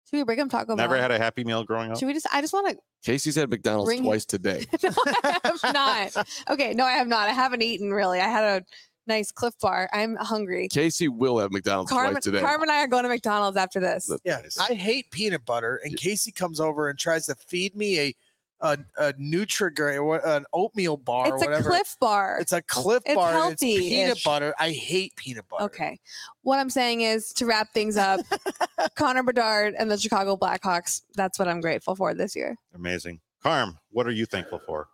[0.10, 0.76] Should we bring him Taco Bell?
[0.76, 1.98] Never had a Happy Meal growing up.
[1.98, 2.28] Should we just?
[2.32, 2.78] I just want to.
[3.10, 4.66] Kacy's had McDonald's Bring- twice today.
[4.84, 4.92] no,
[5.24, 6.28] I have not.
[6.52, 7.28] Okay, no, I have not.
[7.28, 8.20] I haven't eaten really.
[8.20, 8.66] I had a
[9.08, 9.90] nice Clif Bar.
[9.92, 10.70] I'm hungry.
[10.70, 12.42] Kacy will have McDonald's Carman, twice today.
[12.42, 14.06] Carman and I are going to McDonald's after this.
[14.06, 14.40] That's Yeah.
[14.70, 18.16] I hate peanut butter, and Kacy comes over and tries to feed me a
[18.64, 21.70] a, a Nutrigrain or an oatmeal bar or It's a whatever.
[21.70, 22.38] Clif Bar.
[22.40, 23.34] It's a Clif It's Bar.
[23.44, 24.24] and It's peanut healthy-ish.
[24.24, 24.56] butter.
[24.58, 25.66] I hate peanut butter.
[25.66, 26.00] Okay.
[26.42, 28.22] What I'm saying is to wrap things up,
[28.96, 31.02] Connor Bedard and the Chicago Blackhawks.
[31.16, 32.56] That's what I'm grateful for this year.
[32.74, 33.20] Amazing.
[33.44, 34.88] Carm, what are you thankful for?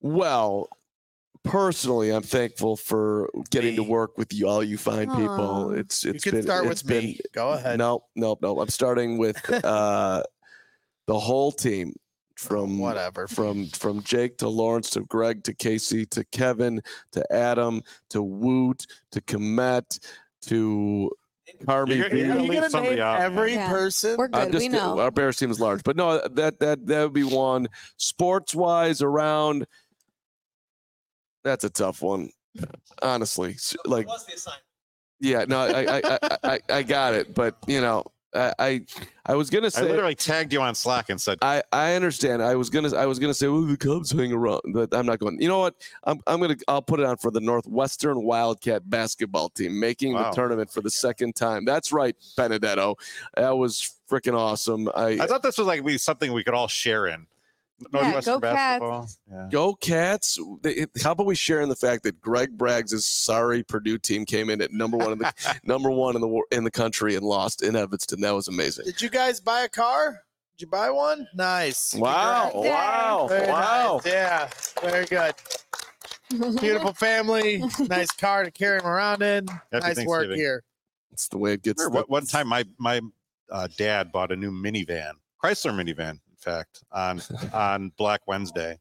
[0.00, 0.68] Well,
[1.44, 3.88] personally, I'm thankful for getting to Me.
[3.88, 5.70] work with you, all you fine people.
[5.70, 5.70] Aw.
[5.70, 7.20] It's You it's can been start it's with been me.
[7.32, 7.78] Go ahead.
[7.78, 8.60] no no no.
[8.60, 10.22] I'm starting with uh
[11.06, 11.94] the whole team
[12.36, 13.28] from Whatever.
[13.28, 16.80] from from Jake to Lawrence to Greg to Kacy to Kevin
[17.12, 19.98] to Adam to Woot to Kmet
[20.42, 21.10] to
[21.66, 21.96] Harvey.
[21.96, 23.20] You're- you're gonna leave somebody out.
[23.20, 23.68] every Yeah.
[23.68, 24.16] person?
[24.16, 24.60] We're I'm good.
[24.60, 24.98] we know.
[24.98, 27.68] our Bears team is large, but no, that that that would be one.
[27.96, 29.66] Sports wise, around
[31.44, 32.30] that's a tough one,
[33.02, 33.56] honestly.
[33.84, 34.08] Like,
[35.20, 38.80] yeah, no, I I, I I I got it, but you know, I I,
[39.26, 42.42] I was gonna I literally tagged you on Slack and said, I, I understand.
[42.42, 45.18] I was gonna I was gonna say, well, the Cubs hang around, but I'm not
[45.18, 45.40] going.
[45.40, 45.74] You know what?
[46.04, 50.30] I'm I'm gonna I'll put it on for the Northwestern Wildcat basketball team making Wow.
[50.30, 51.64] the tournament for the second time.
[51.64, 52.96] That's right, Benedetto.
[53.36, 54.88] That was freaking awesome.
[54.94, 57.26] I, I thought this was like we something we could all share in.
[57.92, 59.18] Northwestern go Cats.
[59.30, 59.48] Yeah.
[59.50, 60.38] Go Cats!
[61.02, 64.60] How about we share in the fact that Greg Braggs' sorry Purdue team came in
[64.60, 65.32] at number one in the
[65.64, 68.20] number one in the in the country and lost in Evanston.
[68.20, 68.84] That was amazing.
[68.84, 70.22] Did you guys buy a car?
[70.56, 71.26] Did you buy one?
[71.34, 71.94] Nice.
[71.94, 72.52] Wow!
[72.54, 73.26] Wow!
[73.28, 74.00] Very Wow!
[74.04, 74.12] nice.
[74.12, 74.48] Yeah,
[74.80, 75.34] very good.
[76.60, 77.62] Beautiful family.
[77.88, 79.46] nice car to carry him around in.
[79.48, 80.62] Happy nice work here.
[81.10, 81.82] That's the way it gets.
[81.82, 83.00] Remember, one, one time my my
[83.50, 87.20] uh, dad bought a new minivan, Chrysler minivan, in fact, on
[87.52, 88.78] on Black Wednesday.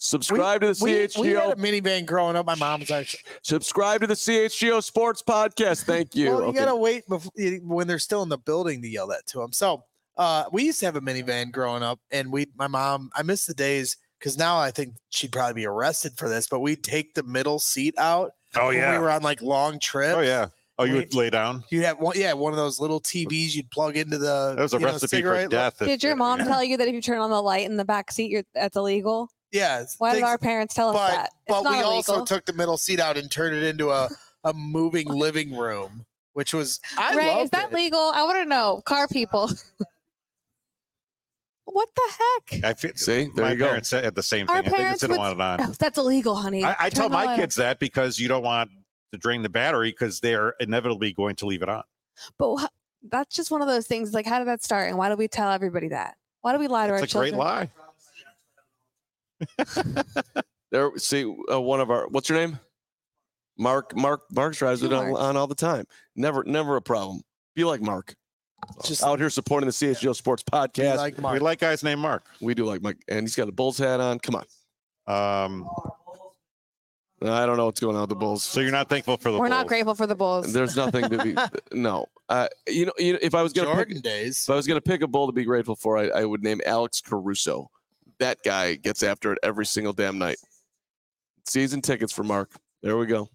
[0.00, 1.18] Subscribe to the We, CHGO.
[1.20, 2.46] we had a minivan growing up.
[2.46, 3.20] My mom's actually.
[3.42, 5.84] Subscribe to the CHGO Sports Podcast.
[5.84, 6.30] Thank you.
[6.30, 6.58] Well, you Okay.
[6.60, 7.32] gotta wait before,
[7.64, 9.52] when they're still in the building to yell that to them.
[9.52, 9.82] So,
[10.16, 13.46] uh, we used to have a minivan growing up, and we, my mom, I miss
[13.46, 16.46] the days because now I think she'd probably be arrested for this.
[16.46, 18.32] But we'd take the middle seat out.
[18.54, 20.14] Oh when we were on like long trips.
[20.16, 20.46] Oh yeah.
[20.80, 21.64] Oh, you would lay down.
[21.70, 24.54] You'd have one, yeah, one of those little TVs you'd plug into the.
[24.56, 25.78] That was a you know, recipe for cigarette- death.
[25.80, 26.44] Did your mom Yeah.
[26.46, 28.76] tell you that if you turn on the light in the back seat, you're that's
[28.76, 29.28] illegal?
[29.50, 29.84] Yeah.
[29.98, 31.26] Why did things- our parents tell us but that?
[31.26, 32.26] It's but not we also illegal.
[32.26, 34.08] took the middle seat out and turned it into a
[34.44, 37.74] a moving living room, which was I Ray, is loved that it.
[37.74, 38.12] legal?
[38.14, 38.80] I want to know.
[38.84, 39.50] Car people.
[41.64, 42.02] what the
[42.52, 42.64] heck?
[42.64, 43.66] I feel, See, there my you go.
[43.66, 44.58] parents said the same Our thing.
[44.58, 45.70] I think they parents didn't would- want it on.
[45.70, 46.64] Oh, that's illegal, honey.
[46.64, 48.70] I, I Turn tell the my light kids that because you don't want
[49.12, 51.76] to drain the battery because they are inevitably going to leave it on.
[51.76, 51.82] on.
[52.38, 52.68] But wha-
[53.08, 54.12] that's just one of those things.
[54.12, 54.88] Like, how did that start?
[54.88, 56.16] And why do we tell everybody that?
[56.42, 57.70] Why do we lie to our It's a great lie.
[60.70, 62.08] There, see, uh, one of our.
[62.08, 62.58] What's your name?
[63.56, 63.96] Mark.
[63.96, 64.20] Mark.
[64.30, 65.86] Mark drives it on, on all the time.
[66.14, 67.22] Never, never a problem.
[67.56, 68.14] Be like Mark.
[68.84, 70.96] Just Out here supporting the CHGO Sports be Podcast.
[70.96, 72.26] like We like guys named Mark.
[72.40, 74.18] we do like Mike, and he's got a Bulls hat on.
[74.18, 74.34] Come
[75.06, 75.44] on.
[75.46, 75.68] Um,
[77.20, 78.44] I don't know what's going on with the Bulls.
[78.44, 80.52] so you're not thankful for the We're not grateful for the Bulls.
[80.52, 81.34] There's nothing to be.
[81.76, 82.06] no.
[82.28, 84.44] Uh, you know, you know, if I was gonna pick, Jordan days.
[84.44, 86.60] if I was gonna pick a bull to be grateful for, I, I would name
[86.64, 87.70] Alex Caruso.
[88.20, 90.38] That guy gets after it every single damn night.
[91.46, 92.50] Season tickets for Mark.
[92.82, 93.28] There we go.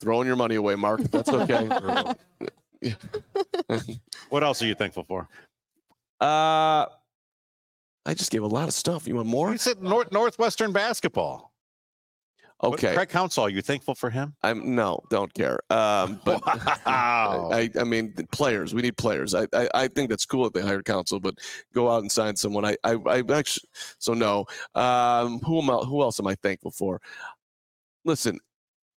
[0.00, 1.00] Throwing your money away, Mark.
[1.02, 1.68] That's okay.
[4.28, 5.28] What else are you thankful for?
[6.20, 6.86] uh,
[8.06, 9.08] I just gave a lot of stuff.
[9.08, 9.50] You want more?
[9.50, 11.52] You said North Northwestern basketball.
[12.62, 12.94] Okay.
[12.94, 14.34] Craig Counsell, are you thankful for him?
[14.42, 15.60] I'm no, don't care.
[15.68, 16.44] Um, but
[16.86, 17.50] Wow.
[17.52, 18.74] I, I mean, players.
[18.74, 19.34] We need players.
[19.34, 21.34] I, I, I think that's cool that they hired Counsell, but
[21.74, 22.64] go out and sign someone.
[22.64, 23.68] I, I, I actually.
[23.98, 24.46] So no.
[24.74, 27.00] Um, who am I, Who else am I thankful for?
[28.04, 28.38] Listen,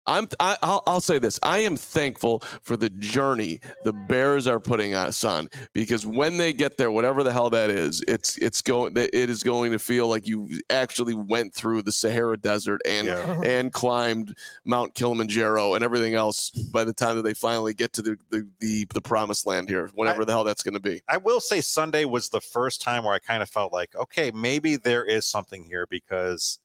[0.06, 0.28] I'm.
[0.38, 1.38] I, I'll, I'll say this.
[1.42, 6.52] I am thankful for the journey the Bears are putting us on because when they
[6.52, 8.96] get there, whatever the hell that is, it's it's going.
[8.96, 13.40] It is going to feel like you actually went through the Sahara Desert and Yeah.
[13.44, 18.02] and climbed Mount Kilimanjaro and everything else by the time that they finally get to
[18.02, 21.02] the the, the, the promised land here, whatever the hell that's going to be.
[21.08, 24.30] I will say Sunday was the first time where I kind of felt like, okay,
[24.30, 26.58] maybe there is something here because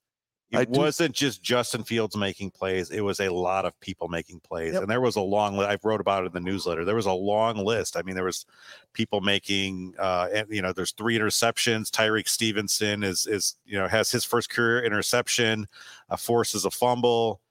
[0.52, 4.40] it I wasn't just Justin Fields making plays; it was a lot of people making
[4.42, 4.84] plays, Yep.
[4.84, 5.58] and there was a long.
[5.58, 6.86] li- I wrote about it in the newsletter.
[6.86, 7.98] There was a long list.
[7.98, 8.46] I mean, there was
[8.94, 11.90] people making, uh, you know, there's three interceptions.
[11.90, 15.68] Tyrique Stevenson is is you know has his first career interception,
[16.10, 17.42] uh, forces a fumble.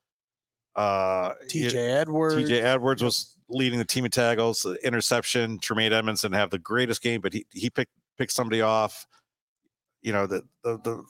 [0.76, 2.34] Uh, TJ Edwards.
[2.36, 5.58] TJ Edwards was leading the team in tackles, interception.
[5.58, 9.06] Tremaine Edmondson have the greatest game, but he he picked picked somebody off.
[10.02, 11.04] You know the the the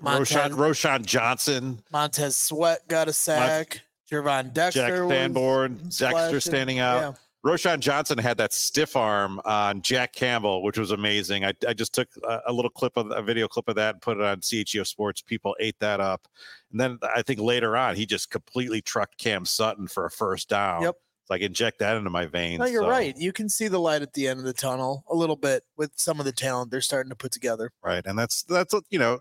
[0.00, 3.82] Montez- Roshan Roschon Johnson, Montez Sweat got a sack.
[4.10, 4.88] Gervon Dexter.
[4.88, 7.00] Jack Sanborn, Dexter standing out.
[7.00, 7.12] Yeah.
[7.50, 11.44] Roschon Johnson had that stiff arm on Jack Campbell, which was amazing.
[11.44, 14.02] I, I just took a, a little clip of a video clip of that and
[14.02, 15.22] put it on CHGO Sports.
[15.22, 16.28] People ate that up.
[16.70, 20.48] And then I think later on, he just completely trucked Cam Sutton for a first
[20.48, 20.82] down.
[20.82, 20.94] Yep.
[21.24, 22.60] So I inject that into my veins.
[22.60, 23.16] No, you're so- right.
[23.16, 25.92] You can see the light at the end of the tunnel a little bit with
[25.96, 27.72] some of the talent they're starting to put together.
[27.82, 29.18] right and that's that's you know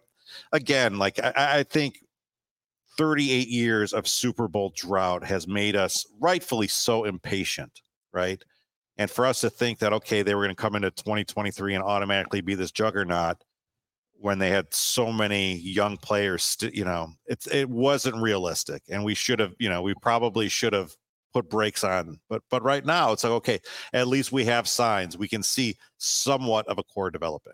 [0.52, 2.00] again like i, I think
[2.98, 7.82] 38 years of super bowl drought has made us rightfully so impatient
[8.14, 8.44] right?
[8.98, 11.84] And for us to think that okay they were going to come into 2023 and
[11.84, 13.38] automatically be this juggernaut
[14.14, 19.04] when they had so many young players st- you know it's it wasn't realistic and
[19.04, 20.92] we should have you know we probably should have
[21.34, 23.60] put brakes on but but right now it's like okay
[23.94, 25.18] at least we have signs.
[25.18, 27.54] We can see somewhat of a core developing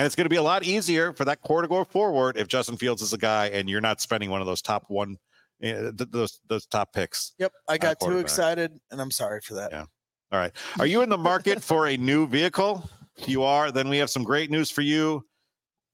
[0.00, 2.48] and it's going to be a lot easier for that core to go forward if
[2.48, 5.18] Justin Fields is a guy and you're not spending one of those top one,
[5.62, 7.34] uh, th- those those top picks.
[7.38, 7.52] Yep.
[7.68, 9.72] I got too excited and I'm sorry for that.
[9.72, 9.84] Yeah.
[10.32, 10.52] All right.
[10.78, 12.88] Are you in the market for a new vehicle?
[13.18, 15.26] If you are, then we have some great news for you.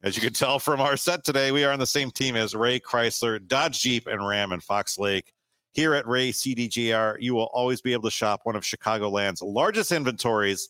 [0.05, 2.55] As you can tell from our set today, we are on the same team as
[2.55, 5.33] Ray Chrysler, Dodge Jeep, and Ram in Fox Lake.
[5.73, 9.91] Here at Ray CDJR, you will always be able to shop one of Chicagoland's largest
[9.91, 10.69] inventories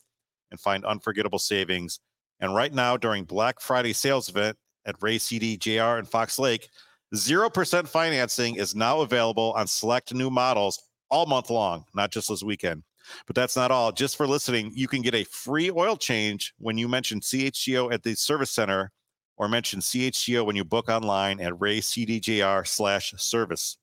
[0.51, 2.01] and find unforgettable savings.
[2.41, 6.69] And right now, during Black Friday sales event at Ray CDJR in Fox Lake,
[7.15, 10.81] 0% financing is now available on select new models
[11.11, 12.83] all month long, not just this weekend.
[13.27, 13.93] But that's not all.
[13.93, 18.03] Just for listening, you can get a free oil change when you mention CHGO at
[18.03, 18.91] the service center
[19.37, 23.77] or mention CHGO when you book online at raycdjr slash service.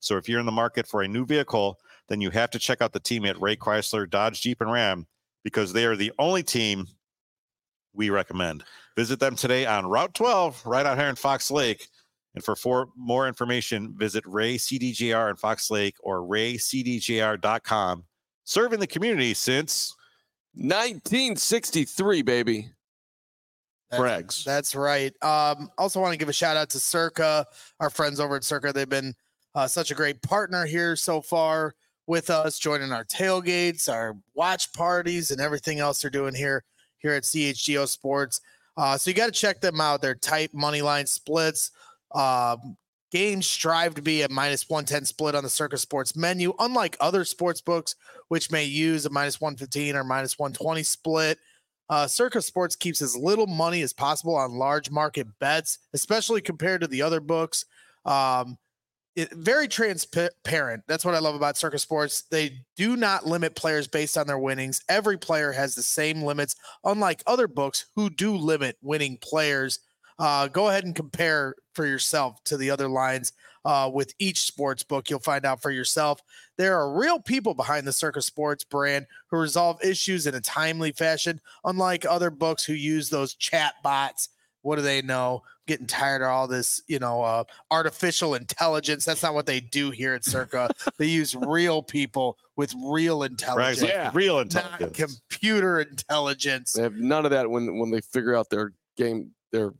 [0.00, 1.78] So if you're in the market for a new vehicle,
[2.08, 5.06] then you have to check out the team at Ray Chrysler, Dodge, Jeep, and Ram
[5.44, 6.86] because they are the only team
[7.94, 8.64] we recommend.
[8.96, 11.88] Visit them today on Route 12, right out here in Fox Lake.
[12.34, 18.04] And for for more information, visit Ray CDJR in Fox Lake or raycdjr.com.
[18.44, 19.94] Serving the community since
[20.54, 22.70] 1963, baby.
[23.90, 24.00] That's,
[24.44, 25.12] That's right.
[25.22, 27.46] Um, also want to give a shout out to Circa,
[27.78, 28.72] our friends over at Circa.
[28.72, 29.14] They've been
[29.54, 31.74] uh, such a great partner here so far
[32.06, 36.64] with us, joining our tailgates, our watch parties, and everything else they're doing here
[37.02, 38.40] here at CHGO Sports.
[38.76, 40.00] Uh, so you got to check them out.
[40.00, 41.72] They're tight money line splits.
[42.14, 42.76] Um,
[43.10, 47.24] games strive to be a minus 110 split on the Circa Sports menu, unlike other
[47.24, 47.94] sports books,
[48.28, 51.38] which may use a minus 115 or minus 120 split.
[51.90, 56.80] Uh, Circa Sports keeps as little money as possible on large market bets, especially compared
[56.80, 57.66] to the other books.
[58.06, 58.56] Um,
[59.14, 60.82] it, very transparent.
[60.86, 62.22] That's what I love about Circa Sports.
[62.30, 64.82] They do not limit players based on their winnings.
[64.88, 69.80] Every player has the same limits, unlike other books who do limit winning players.
[70.18, 73.32] Uh, go ahead and compare for yourself to the other lines
[73.64, 75.08] uh, with each sports book.
[75.08, 76.20] You'll find out for yourself.
[76.56, 80.92] There are real people behind the Circa Sports brand who resolve issues in a timely
[80.92, 84.28] fashion, unlike other books who use those chat bots.
[84.62, 85.42] What do they know?
[85.66, 89.04] Getting tired of all this, you know, uh, artificial intelligence.
[89.04, 90.70] That's not what they do here at Circa.
[90.98, 94.10] they use real people with real intelligence, right, Yeah.
[94.12, 96.72] real not computer intelligence.
[96.72, 99.72] They have none of that when when they figure out their game, their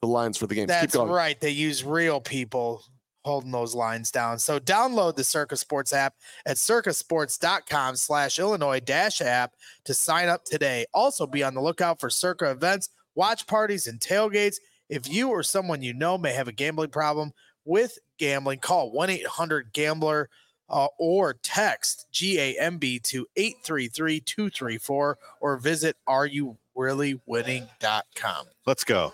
[0.00, 0.62] the lines for the game.
[0.62, 1.10] Keep That's going.
[1.10, 1.38] right.
[1.40, 2.84] They use real people
[3.24, 4.38] holding those lines down.
[4.38, 6.14] So download the Circa Sports app
[6.46, 9.54] at circasports.com slash Illinois dash app
[9.84, 10.86] to sign up today.
[10.94, 12.88] Also be on the lookout for Circa events,
[13.18, 14.56] watch parties, and tailgates.
[14.88, 17.32] If you or someone you know may have a gambling problem
[17.64, 20.30] with gambling, call 1-800-GAMBLER
[20.70, 28.46] uh, or text GAMB to 833-234 or visit areyourreallywinning.com.
[28.64, 29.12] Let's go.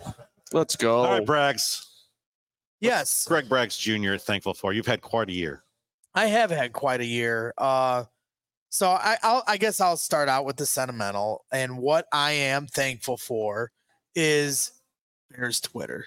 [0.52, 0.98] Let's go.
[0.98, 1.86] All right, Braggs.
[2.80, 3.26] Yes.
[3.26, 4.74] Greg Braggs Jr., thankful for.
[4.74, 5.62] You've had quite a year.
[6.14, 7.54] I have had quite a year.
[7.56, 8.04] Uh,
[8.68, 12.66] so I, I'll, I guess I'll start out with the sentimental, and what I am
[12.66, 13.70] thankful for
[14.14, 14.72] is
[15.30, 16.06] Bears Twitter.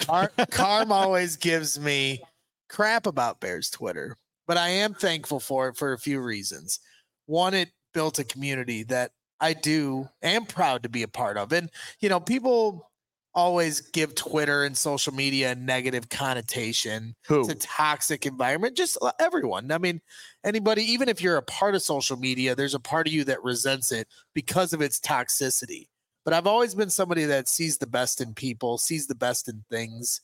[0.00, 2.20] Car- Carm always gives me
[2.68, 6.80] crap about Bears Twitter, but I am thankful for it for a few reasons.
[7.26, 11.52] One, it built a community that I do am proud to be a part of,
[11.52, 12.88] and you know, people
[13.34, 17.40] always give Twitter and social media a negative connotation Who?
[17.40, 20.00] it's a toxic environment just uh, everyone i mean
[20.44, 23.42] anybody even if you're a part of social media there's a part of you that
[23.44, 25.88] resents it because of its toxicity
[26.28, 29.64] but i've always been somebody that sees the best in people sees the best in
[29.70, 30.20] things.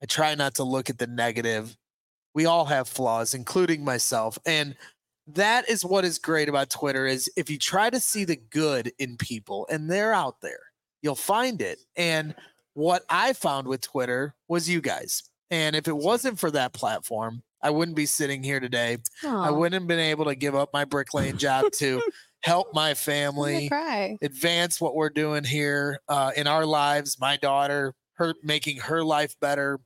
[0.00, 1.76] I try not to look at the negative.
[2.32, 4.76] We all have flaws including myself and
[5.26, 8.92] that is what is great about twitter is if you try to see the good
[8.98, 10.60] in people and they're out there
[11.02, 11.80] you'll find it.
[11.96, 12.34] And
[12.74, 15.22] what I found with Twitter was you guys.
[15.50, 18.98] And if it wasn't for that platform, I wouldn't be sitting here today.
[19.24, 22.02] I wouldn't have been able to give up my bricklaying job to
[22.42, 23.68] help my family
[24.22, 27.18] advance what we're doing here uh, in our lives.
[27.20, 29.80] My daughter, her making her life better.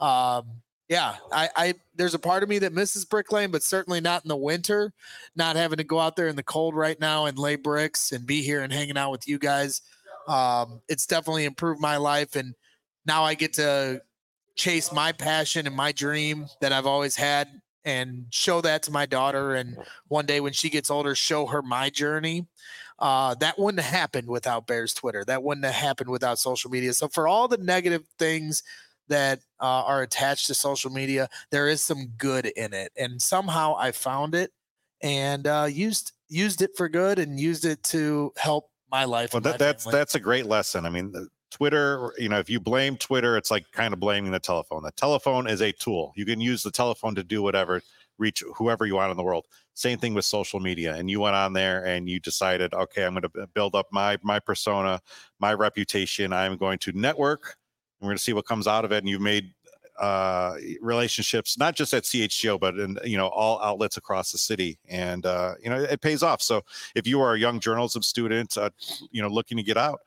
[0.00, 4.00] Um, yeah, I, I there's a part of me that misses brick lane but certainly
[4.00, 4.92] not in the winter.
[5.36, 8.26] Not having to go out there in the cold right now and lay bricks and
[8.26, 9.82] be here and hanging out with you guys.
[10.26, 12.54] Um, it's definitely improved my life, and
[13.06, 14.02] now I get to
[14.56, 17.48] chase my passion and my dream that I've always had
[17.88, 19.54] and show that to my daughter.
[19.54, 19.76] And
[20.08, 22.46] one day when she gets older, show her my journey.
[22.98, 25.24] Uh, that wouldn't have happened without Bears Twitter.
[25.24, 26.92] That wouldn't have happened without social media.
[26.92, 28.62] So for all the negative things
[29.08, 33.74] that uh, are attached to social media, there is some good in it, and somehow
[33.78, 34.50] I found it
[35.00, 39.32] and uh, used used it for good and used it to help my life.
[39.32, 39.98] Well, and my that's family.
[39.98, 40.84] that's a great lesson.
[40.84, 42.12] I mean, the- Twitter.
[42.18, 44.82] You know, if you blame Twitter, it's like kind of blaming the telephone.
[44.82, 46.12] The telephone is a tool.
[46.16, 47.82] You can use the telephone to do whatever.
[48.18, 49.46] reach whoever you want in the world.
[49.74, 50.94] Same thing with social media.
[50.96, 54.18] And you went on there and you decided, okay, I'm going to build up my
[54.22, 55.00] my persona,
[55.38, 56.32] my reputation.
[56.32, 57.56] I'm going to network.
[58.00, 58.98] We're going to see what comes out of it.
[58.98, 59.52] And you've made
[59.98, 64.78] uh, relationships, not just at CHGO, but in you know all outlets across the city,
[64.88, 66.40] and uh, you know it pays off.
[66.40, 66.62] So
[66.94, 68.70] if you are a young journalism student, uh,
[69.10, 70.00] you know looking to get out,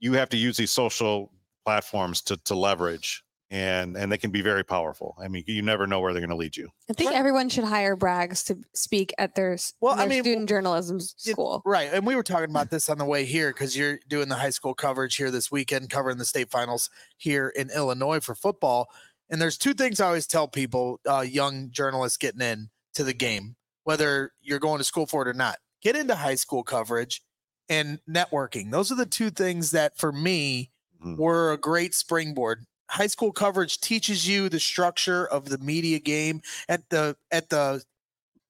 [0.00, 1.32] you have to use these social
[1.64, 5.14] platforms to to leverage and and they can be very powerful.
[5.22, 6.68] I mean, you never know where they're going to lead you.
[6.90, 7.18] I think Right.
[7.18, 10.96] everyone should hire Braggs to speak at their, s- Well, I their mean, student journalism
[10.96, 11.62] s- It- school.
[11.64, 11.90] right.
[11.92, 14.50] And we were talking about this on the way here because you're doing the high
[14.50, 18.88] school coverage here this weekend, covering the state finals here in Illinois for football.
[19.30, 23.14] And there's two things I always tell people, uh, young journalists getting in to the
[23.14, 27.22] game, whether you're going to school for it or not, get into high school coverage
[27.68, 28.70] and networking.
[28.70, 30.70] Those are the two things that for me
[31.02, 31.16] Mhm.
[31.18, 32.66] were a great springboard.
[32.90, 37.84] High school coverage teaches you the structure of the media game at the at the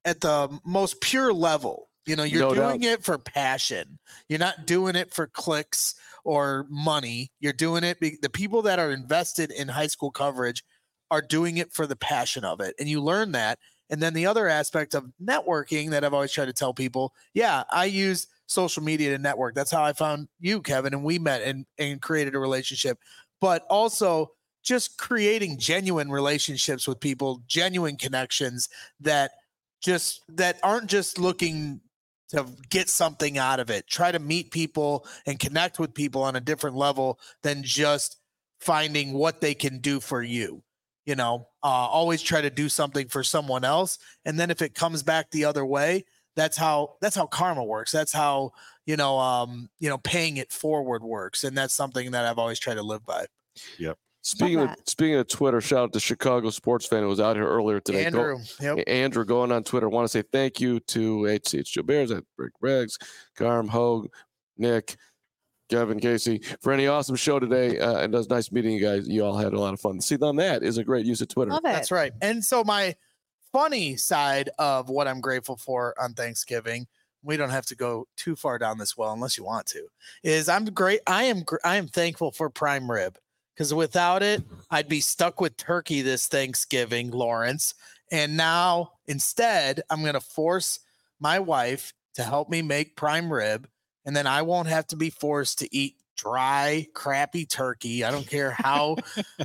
[0.05, 1.91] at the most pure level.
[2.07, 3.99] You know, you're No doing it for passion.
[4.29, 5.95] You're not doing it for clicks
[6.25, 7.33] or money.
[7.41, 7.99] You're doing it.
[7.99, 10.63] Be, the people that are invested in high school coverage
[11.11, 13.59] are doing it for the passion of it, and you learn that.
[13.91, 17.65] And then the other aspect of networking that I've always tried to tell people, yeah,
[17.71, 19.55] I use social media to network.
[19.55, 22.99] That's how I found you, Kevin, and we met and and created a relationship.
[23.41, 24.33] But also
[24.63, 28.69] just creating genuine relationships with people, genuine connections
[29.01, 29.33] that
[29.83, 31.81] just that aren't just looking
[32.31, 33.87] to get something out of it.
[33.87, 38.19] Try to meet people and connect with people on a different level than just
[38.61, 40.63] finding what they can do for you.
[41.05, 44.75] You know, uh, always try to do something for someone else, and then if it
[44.75, 46.07] comes back the other way,
[46.37, 47.93] that's how that's how karma works.
[47.93, 48.53] That's how
[48.87, 52.59] you know, um, you know, paying it forward works, and that's something that I've always
[52.59, 53.27] tried to live by.
[53.79, 57.37] yep Speaking of speaking of Twitter, shout out to Chicago sports fan who was out
[57.37, 58.11] here earlier today.
[58.11, 58.79] Go- Andrew, yep.
[58.87, 59.87] Andrew going on Twitter.
[59.87, 62.97] Want to say thank you to HCH Joe Bears, at Greg Braggs,
[63.37, 64.09] Carm, Hoge,
[64.57, 64.97] Nick,
[65.69, 67.79] Kevin, Kacy for any awesome show today.
[67.79, 69.07] Uh, and it was nice meeting you guys.
[69.07, 70.01] You all had a lot of fun.
[70.01, 71.51] See, on that is a great use of Twitter.
[71.51, 71.73] Love it.
[71.73, 72.15] That's right.
[72.23, 72.97] And so my
[73.55, 76.89] funny side of what I'm grateful for on Thanksgiving,
[77.23, 79.87] we don't have to go too far down this well unless you want to.
[80.25, 81.01] Is I'm great.
[81.07, 83.17] I am I am thankful for prime rib
[83.55, 84.43] because without it,
[84.73, 87.75] I'd be stuck with turkey this Thanksgiving, Lawrence.
[88.11, 90.81] And now instead, I'm going to force
[91.21, 93.69] my wife to help me make prime rib,
[94.05, 98.05] and then I won't have to be forced to eat dry, crappy turkey.
[98.05, 98.97] I don't care how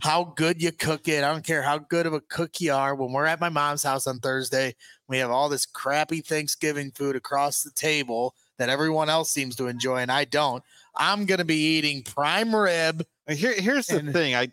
[0.01, 1.23] how good you cook it.
[1.23, 2.95] I don't care how good of a cook you are.
[2.95, 4.75] When we're at my mom's house on Thursday,
[5.07, 9.67] we have all this crappy Thanksgiving food across the table that everyone else seems to
[9.67, 10.63] enjoy, and I don't.
[10.95, 13.05] I'm gonna be eating prime rib.
[13.29, 14.35] Here, here's the And- thing.
[14.35, 14.49] I,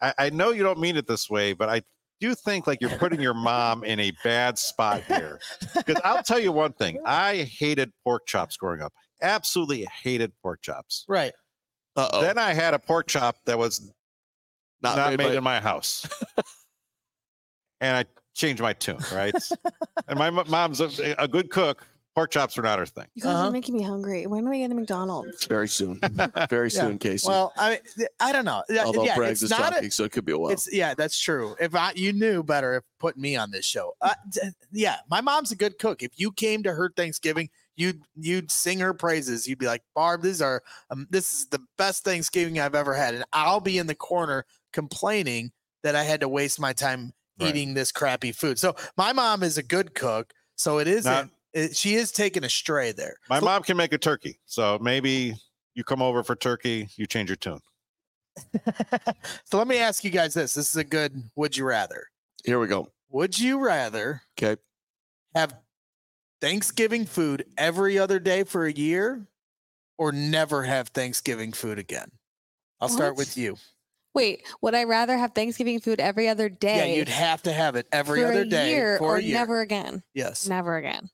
[0.00, 1.82] I, I know you don't mean it this way, but I
[2.18, 5.38] do think like you're putting your mom in a bad spot here.
[5.76, 6.98] Because I'll tell you one thing.
[7.06, 8.92] I hated pork chops growing up.
[9.22, 11.04] Absolutely hated pork chops.
[11.08, 11.32] Right.
[11.96, 12.20] Uh oh.
[12.22, 13.80] Then I had a pork chop that was
[14.82, 16.06] Not, not, made, made by- in my house,
[17.80, 18.04] and I
[18.34, 18.98] changed my tune.
[19.12, 19.34] Right.
[20.08, 21.86] and my mom's a, a good cook.
[22.16, 23.06] Pork chops are not her thing.
[23.14, 23.48] You guys Uh-huh.
[23.48, 24.26] are making me hungry.
[24.26, 25.46] When are we getting McDonald's?
[25.46, 26.00] very soon.
[26.50, 26.80] Very Yeah.
[26.80, 27.26] soon, Kacy.
[27.28, 27.80] Well, I
[28.18, 28.64] I don't know.
[28.68, 30.50] Yeah, Although yeah, Braggs is not a, talking, so it could be a while.
[30.50, 31.54] It's yeah, that's true.
[31.60, 33.92] If I you knew better if putting me on this show.
[34.00, 34.40] Uh, d-
[34.72, 36.02] yeah, my mom's a good cook.
[36.02, 37.48] If you came to her Thanksgiving,
[37.80, 39.48] you'd you'd sing her praises.
[39.48, 43.14] You'd be like, Barb, these are um, this is the best Thanksgiving I've ever had,
[43.14, 45.50] and I'll be in the corner complaining
[45.82, 47.48] that I had to waste my time Right.
[47.56, 48.58] eating this crappy food.
[48.58, 51.10] So my mom is a good cook, so it isn't.
[51.10, 53.16] Not- it, she is taking a stray there.
[53.30, 55.34] My So- mom can make a turkey, so maybe
[55.74, 56.88] you come over for turkey.
[56.96, 57.60] You change your tune.
[59.44, 60.54] so let me ask you guys this.
[60.54, 62.06] This is a good would you rather.
[62.44, 62.88] Here we go.
[63.10, 64.60] Would you rather Okay.
[65.34, 65.54] have
[66.40, 69.26] Thanksgiving food every other day for a year
[69.98, 72.10] or never have Thanksgiving food again?
[72.80, 73.56] I'll start with you.
[74.14, 76.90] Wait, would I rather have Thanksgiving food every other day?
[76.92, 79.22] Yeah, you'd have to have it every for other a day year for or a
[79.22, 79.36] year.
[79.36, 80.02] Or never again.
[80.14, 80.48] Yes.
[80.48, 81.10] Never again.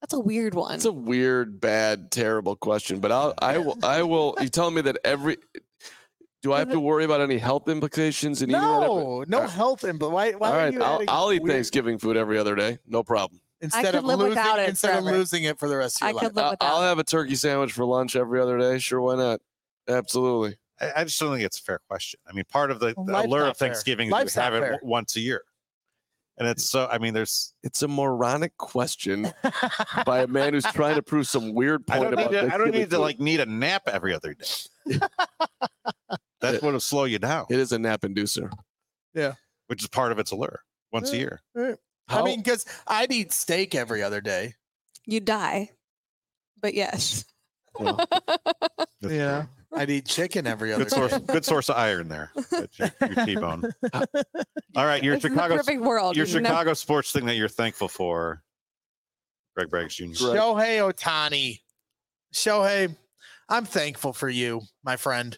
[0.00, 0.74] That's a weird one.
[0.74, 4.34] It's a weird, bad, terrible question, but I'll, I will, I will.
[4.40, 5.36] You telling me that every?
[6.42, 9.50] Do I have to worry about any health implications and eating No, no Alright.
[9.52, 10.32] health in, but why?
[10.32, 13.40] why All are you I'll, I'll eat weird- Thanksgiving food every other day, no problem.
[13.62, 16.36] Instead of losing it instead of losing it for the rest of I your could
[16.36, 16.50] life.
[16.50, 18.78] live I'll, with have a turkey sandwich for lunch every other day.
[18.78, 19.40] Sure, why not?
[19.88, 20.56] Absolutely.
[20.80, 22.20] I, I just don't think it's a fair question.
[22.28, 23.68] I mean, part of the, the life's allure not of fair.
[23.68, 24.70] Thanksgiving is Life's you have it fair.
[24.72, 25.42] w- once a year,
[26.38, 26.88] and it's so.
[26.90, 27.54] I mean, there's.
[27.62, 29.32] It's a moronic question
[30.06, 32.30] by a man who's trying to prove some weird I point don't, need about.
[32.32, 33.02] to, I don't Thanksgiving need to food.
[33.02, 34.98] like need a nap every other day.
[36.40, 38.50] That's what'll slow you down, It is a nap inducer.
[39.14, 39.34] Yeah.
[39.68, 40.60] Which is part of its allure.
[40.92, 41.40] once a year.
[41.56, 41.74] I
[42.12, 44.54] How- mean, because I'd eat steak every other day.
[45.06, 45.70] You die.
[46.60, 47.24] But yes.
[47.78, 47.96] Well,
[48.28, 49.46] That's Yeah.
[49.74, 51.18] I'd eat chicken every other Good source, day.
[51.32, 52.30] good source of iron there.
[52.52, 52.68] Your,
[53.00, 53.72] your T-bone.
[53.92, 54.04] Uh,
[54.76, 56.16] all right, your This is the Chicago, perfect world.
[56.16, 56.48] your you know?
[56.50, 58.42] Chicago sports thing that you're thankful for.
[59.56, 60.04] Greg Braggs Jr.
[60.04, 60.38] Right.
[60.38, 61.60] Shohei Ohtani.
[62.34, 62.94] Shohei,
[63.48, 65.36] I'm thankful for you, my friend.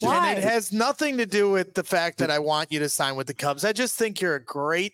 [0.00, 0.30] Why?
[0.30, 3.16] And it has nothing to do with the fact that I want you to sign
[3.16, 3.64] with the Cubs.
[3.64, 4.92] I just think you're a great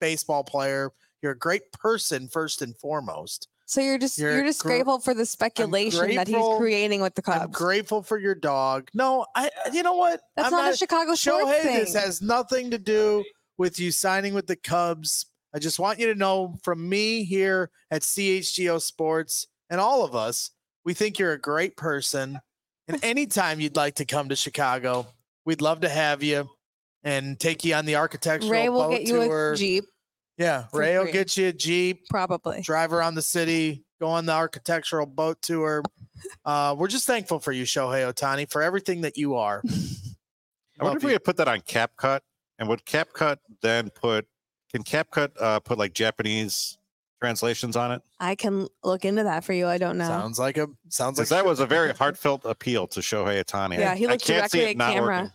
[0.00, 0.92] baseball player.
[1.22, 3.48] You're a great person, first and foremost.
[3.66, 7.14] So you're just You're you're, just gr- grateful for the speculation that he's creating with
[7.14, 7.40] the Cubs.
[7.40, 8.90] I'm grateful for your dog.
[8.92, 9.50] No, I.
[9.72, 10.20] You know what?
[10.36, 11.76] That's I'm not, a Chicago sports Shohei, thing.
[11.76, 13.24] this has nothing to do
[13.56, 15.26] with you signing with the Cubs.
[15.54, 20.14] I just want you to know from me here at CHGO Sports and all of
[20.14, 20.50] us,
[20.84, 22.40] we think you're a great person.
[22.86, 25.06] And anytime you'd like to come to Chicago,
[25.46, 26.50] we'd love to have you
[27.04, 29.52] and take you on the architectural Ray will boat get you tour.
[29.52, 29.84] a Jeep,
[30.38, 31.12] Yeah, for Ray will free.
[31.12, 32.62] get you a Jeep, probably.
[32.62, 35.82] drive around the city, go on the architectural boat tour.
[36.44, 39.62] Uh, we're just thankful for you, Shohei Ohtani, for everything that you are.
[40.80, 42.20] I wonder if we could put that on CapCut,
[42.58, 44.26] and would CapCut then put?
[44.72, 46.78] Can CapCut uh, put like Japanese
[47.20, 48.02] translations on it?
[48.20, 49.66] I can look into that for you.
[49.66, 50.06] I don't know.
[50.06, 53.78] Sounds like a sounds like that was a very heartfelt appeal to Shohei Ohtani.
[53.78, 55.16] yeah, I- he I looked can't see directly it at camera.
[55.16, 55.32] working.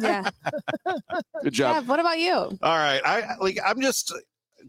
[0.00, 0.30] Yeah.
[1.42, 1.76] good job.
[1.76, 2.34] Jeff, what about you?
[2.34, 3.58] All right, I like.
[3.64, 4.12] I'm just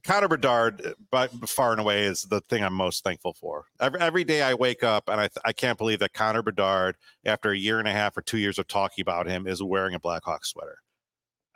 [0.04, 3.66] Connor Bedard, but far and away is the thing I'm most thankful for.
[3.80, 6.96] Every, every day I wake up and I I can't believe that Connor Bedard,
[7.26, 9.96] after a year and a half or two years of talking about him, is wearing
[9.96, 10.78] a Blackhawks sweater.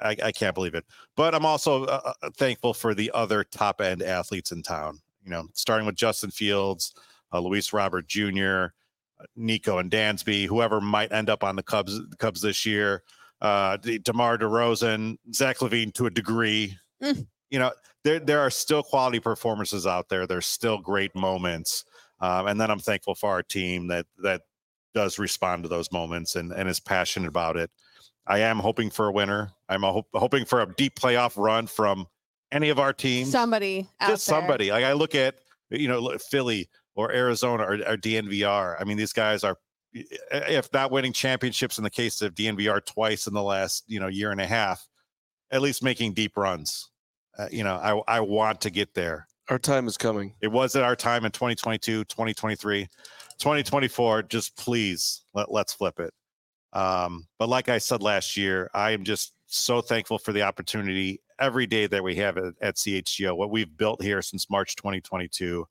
[0.01, 0.85] I, I can't believe it.
[1.15, 4.99] But I'm also uh, uh, thankful for the other top end athletes in town.
[5.23, 6.93] You know, starting with Justin Fields,
[7.33, 8.67] uh, Luis Robert Jr.,
[9.35, 13.03] Nico and Dansby, whoever might end up on the Cubs Cubs this year.
[13.41, 16.77] Uh, De- DeMar DeRozan, Zach LaVine to a degree.
[17.01, 17.25] Mm.
[17.49, 17.71] You know,
[18.03, 20.27] there there are still quality performances out there.
[20.27, 21.85] There's still great moments,
[22.19, 24.41] um, and then I'm thankful for our team that that
[24.93, 27.71] does respond to those moments and and is passionate about it.
[28.27, 29.51] I am hoping for a winner.
[29.69, 32.07] I'm a hoping for a deep playoff run from
[32.51, 33.31] any of our teams.
[33.31, 34.71] Somebody out Just somebody.
[34.71, 35.35] Like I look at
[35.69, 38.75] you know Philly or Arizona or, or DNVR.
[38.79, 39.57] I mean, these guys are
[39.93, 44.07] if not winning championships in the case of DNVR twice in the last you know
[44.07, 44.87] year and a half,
[45.51, 46.89] at least making deep runs.
[47.37, 49.27] Uh, you know, I I want to get there.
[49.49, 50.35] Our time is coming.
[50.41, 52.87] It was at our time in 2022, 2023,
[53.39, 54.23] 2024.
[54.23, 56.13] Just please let, let's flip it.
[56.71, 61.19] Um, but like I said last year, I am just so thankful for the opportunity
[61.39, 63.35] every day that we have at, at CHGO.
[63.35, 65.65] What we've built here since March 2022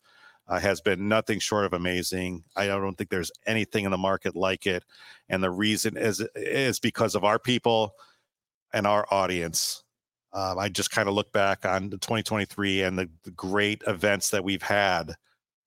[0.49, 2.43] uh, has been nothing short of amazing.
[2.57, 4.83] I don't think there's anything in the market like it.
[5.29, 7.93] And the reason is, is because of our people
[8.73, 9.85] and our audience.
[10.33, 14.31] Um, I just kind of look back on the 2023 and the, the great events
[14.31, 15.15] that we've had,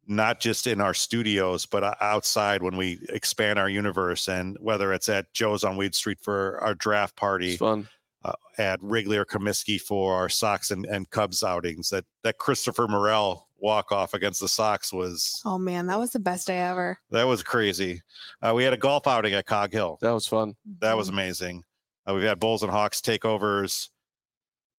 [0.08, 4.28] not just in our studios, but outside when we expand our universe.
[4.28, 7.88] And whether it's at Joe's on Weed Street for our draft party, It's fun.
[8.24, 12.88] uh, at Wrigley or Comiskey for our Sox and, and Cubs outings, that that Christopher
[12.88, 16.98] Morel walk off against the Sox was Oh man, that was the best day ever.
[17.12, 18.02] that was crazy.
[18.42, 19.98] Uh, we had a golf outing at Cog Hill.
[20.02, 20.56] That was fun.
[20.80, 21.14] That was Mhm.
[21.14, 21.64] amazing.
[22.10, 23.90] Uh, we've had Bulls and Hawks takeovers.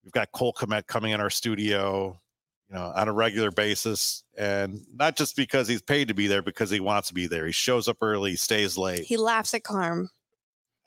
[0.05, 2.21] We've got Cole Kmet coming in our studio,
[2.69, 6.43] you know, on a regular basis, and not just because he's paid to be there,
[6.43, 7.47] because he wants to be there.
[7.47, 10.11] He shows up early, stays late, He laughs at Carm.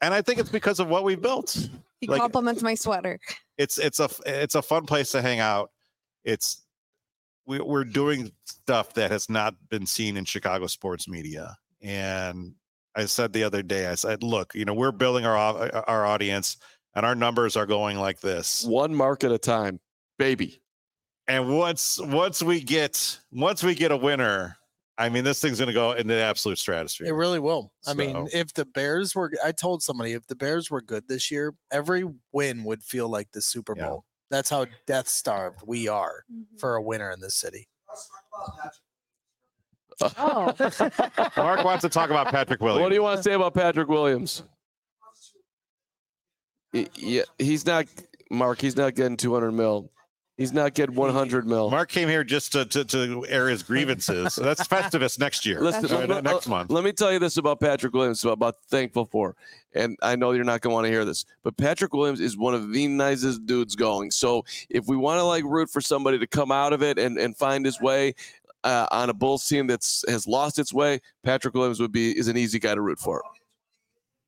[0.02, 1.58] and I think it's because of what we've built.
[2.02, 3.20] He Like- compliments my sweater.
[3.58, 5.72] It's it's a it's a fun place to hang out.
[6.26, 6.65] It's
[7.46, 12.56] we, we're doing stuff that has not been seen in Chicago sports media, and
[12.96, 16.06] I said the other day, I said, look, you know, we're building our uh, our
[16.06, 16.58] audience
[16.96, 18.64] and our numbers are going like this.
[18.64, 19.80] One mark at a time,
[20.18, 20.62] baby.
[21.28, 24.58] And once once we get once we get a winner,
[24.98, 27.08] I mean, this thing's going to go into the absolute stratosphere.
[27.08, 27.74] It really will.
[27.86, 31.30] I mean, if the Bears were, I told somebody if the Bears were good this
[31.30, 33.88] year, every win would feel like the Super Yeah.
[33.88, 34.05] Bowl.
[34.32, 36.58] That's how death starved we are Mm-hmm.
[36.58, 37.68] for a winner in this city.
[40.18, 40.54] Oh,
[41.38, 42.82] Mark wants to talk about Patrick Williams.
[42.82, 44.44] What do you want to say about Patrick Williams?
[46.74, 47.86] Y- Yeah, he's not
[48.30, 48.60] Mark.
[48.60, 49.90] He's not getting 200 mil.
[50.38, 51.72] He's not getting 100 mil.
[51.72, 54.34] Mark came here just to, to, to air his grievances.
[54.34, 55.62] So that's Festivus next year.
[55.62, 56.70] Listen, Uh, let- next month.
[56.72, 58.24] Let me tell you this about Patrick Williams.
[58.26, 59.36] About thankful for,
[59.74, 62.38] and I know you're not going to want to hear this, but Patrick Williams is
[62.38, 64.12] one of the nicest dudes going.
[64.12, 67.18] So if we want to like root for somebody to come out of it and
[67.18, 68.14] and find his way
[68.66, 72.28] uh, on a Bulls team that's has lost its way, Patrick Williams would be is
[72.28, 73.24] an easy guy to root for.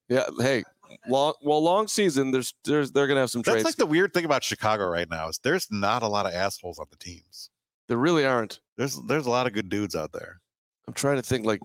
[0.08, 0.64] Yeah, hey,
[1.08, 2.32] long, well, long season.
[2.32, 3.66] There's, there's, they're gonna have some That's trades.
[3.66, 6.80] like the weird thing about Chicago right now is there's not a lot of assholes
[6.80, 7.50] on the teams.
[7.88, 8.60] there really aren't.
[8.78, 10.42] There's there's a lot of good dudes out there.
[10.88, 11.60] I'm trying to think like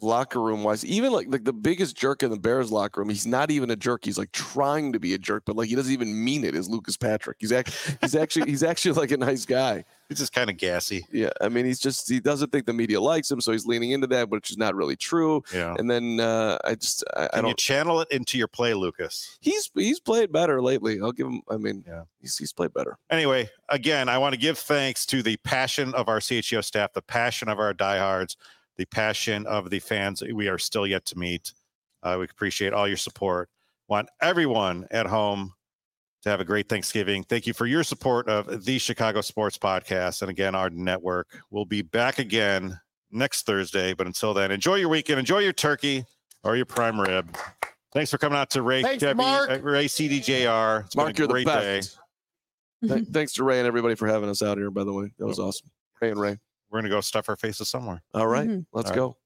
[0.00, 3.08] locker room wise, even like like the biggest jerk in the Bears locker room.
[3.08, 4.04] He's not even a jerk.
[4.04, 6.54] He's like trying to be a jerk, but like he doesn't even mean it.
[6.54, 7.38] Is Lucas Patrick?
[7.40, 9.84] He's actually he's actually he's actually like a nice guy.
[10.08, 11.04] He's just kind of gassy.
[11.12, 13.90] Yeah, I mean he's just he doesn't think the media likes him, so he's leaning
[13.90, 15.42] into that, which is not really true.
[15.52, 15.74] Yeah.
[15.78, 17.58] And then uh, I just I, I Can you don't.
[17.58, 19.36] channel it into your play, Lucas?
[19.40, 20.98] He's he's played better lately.
[21.02, 21.42] I'll give him.
[21.50, 22.04] I mean, Yeah.
[22.22, 22.96] he's he's played better.
[23.10, 27.02] Anyway, again, I want to give thanks to the passion of our CHGO staff, the
[27.02, 28.36] passion of our diehards,
[28.78, 31.52] the passion of the fans we are still yet to meet.
[32.02, 33.50] Uh, we appreciate all your support.
[33.88, 35.52] Want everyone at home
[36.22, 37.24] to have a great Thanksgiving.
[37.24, 41.28] Thank you for your support of the Chicago Sports Podcast and again our network.
[41.50, 42.78] We'll be back again
[43.10, 46.04] next Thursday, but until then, enjoy your weekend, enjoy your turkey
[46.44, 47.36] or your prime rib.
[47.92, 49.50] Thanks for coming out to Ray Thanks, Chevy, Mark.
[49.50, 50.84] uh, Ray CDJR.
[50.84, 51.76] It's Mark, been you're a great the day.
[51.78, 51.98] best.
[52.86, 54.70] Th- thanks to Ray and everybody for having us out here.
[54.70, 55.68] By the way, that was awesome.
[56.00, 56.38] Ray and Ray
[56.70, 58.02] we're gonna go stuff our faces somewhere.
[58.14, 58.60] All right, mm-hmm.
[58.72, 59.16] let's All go.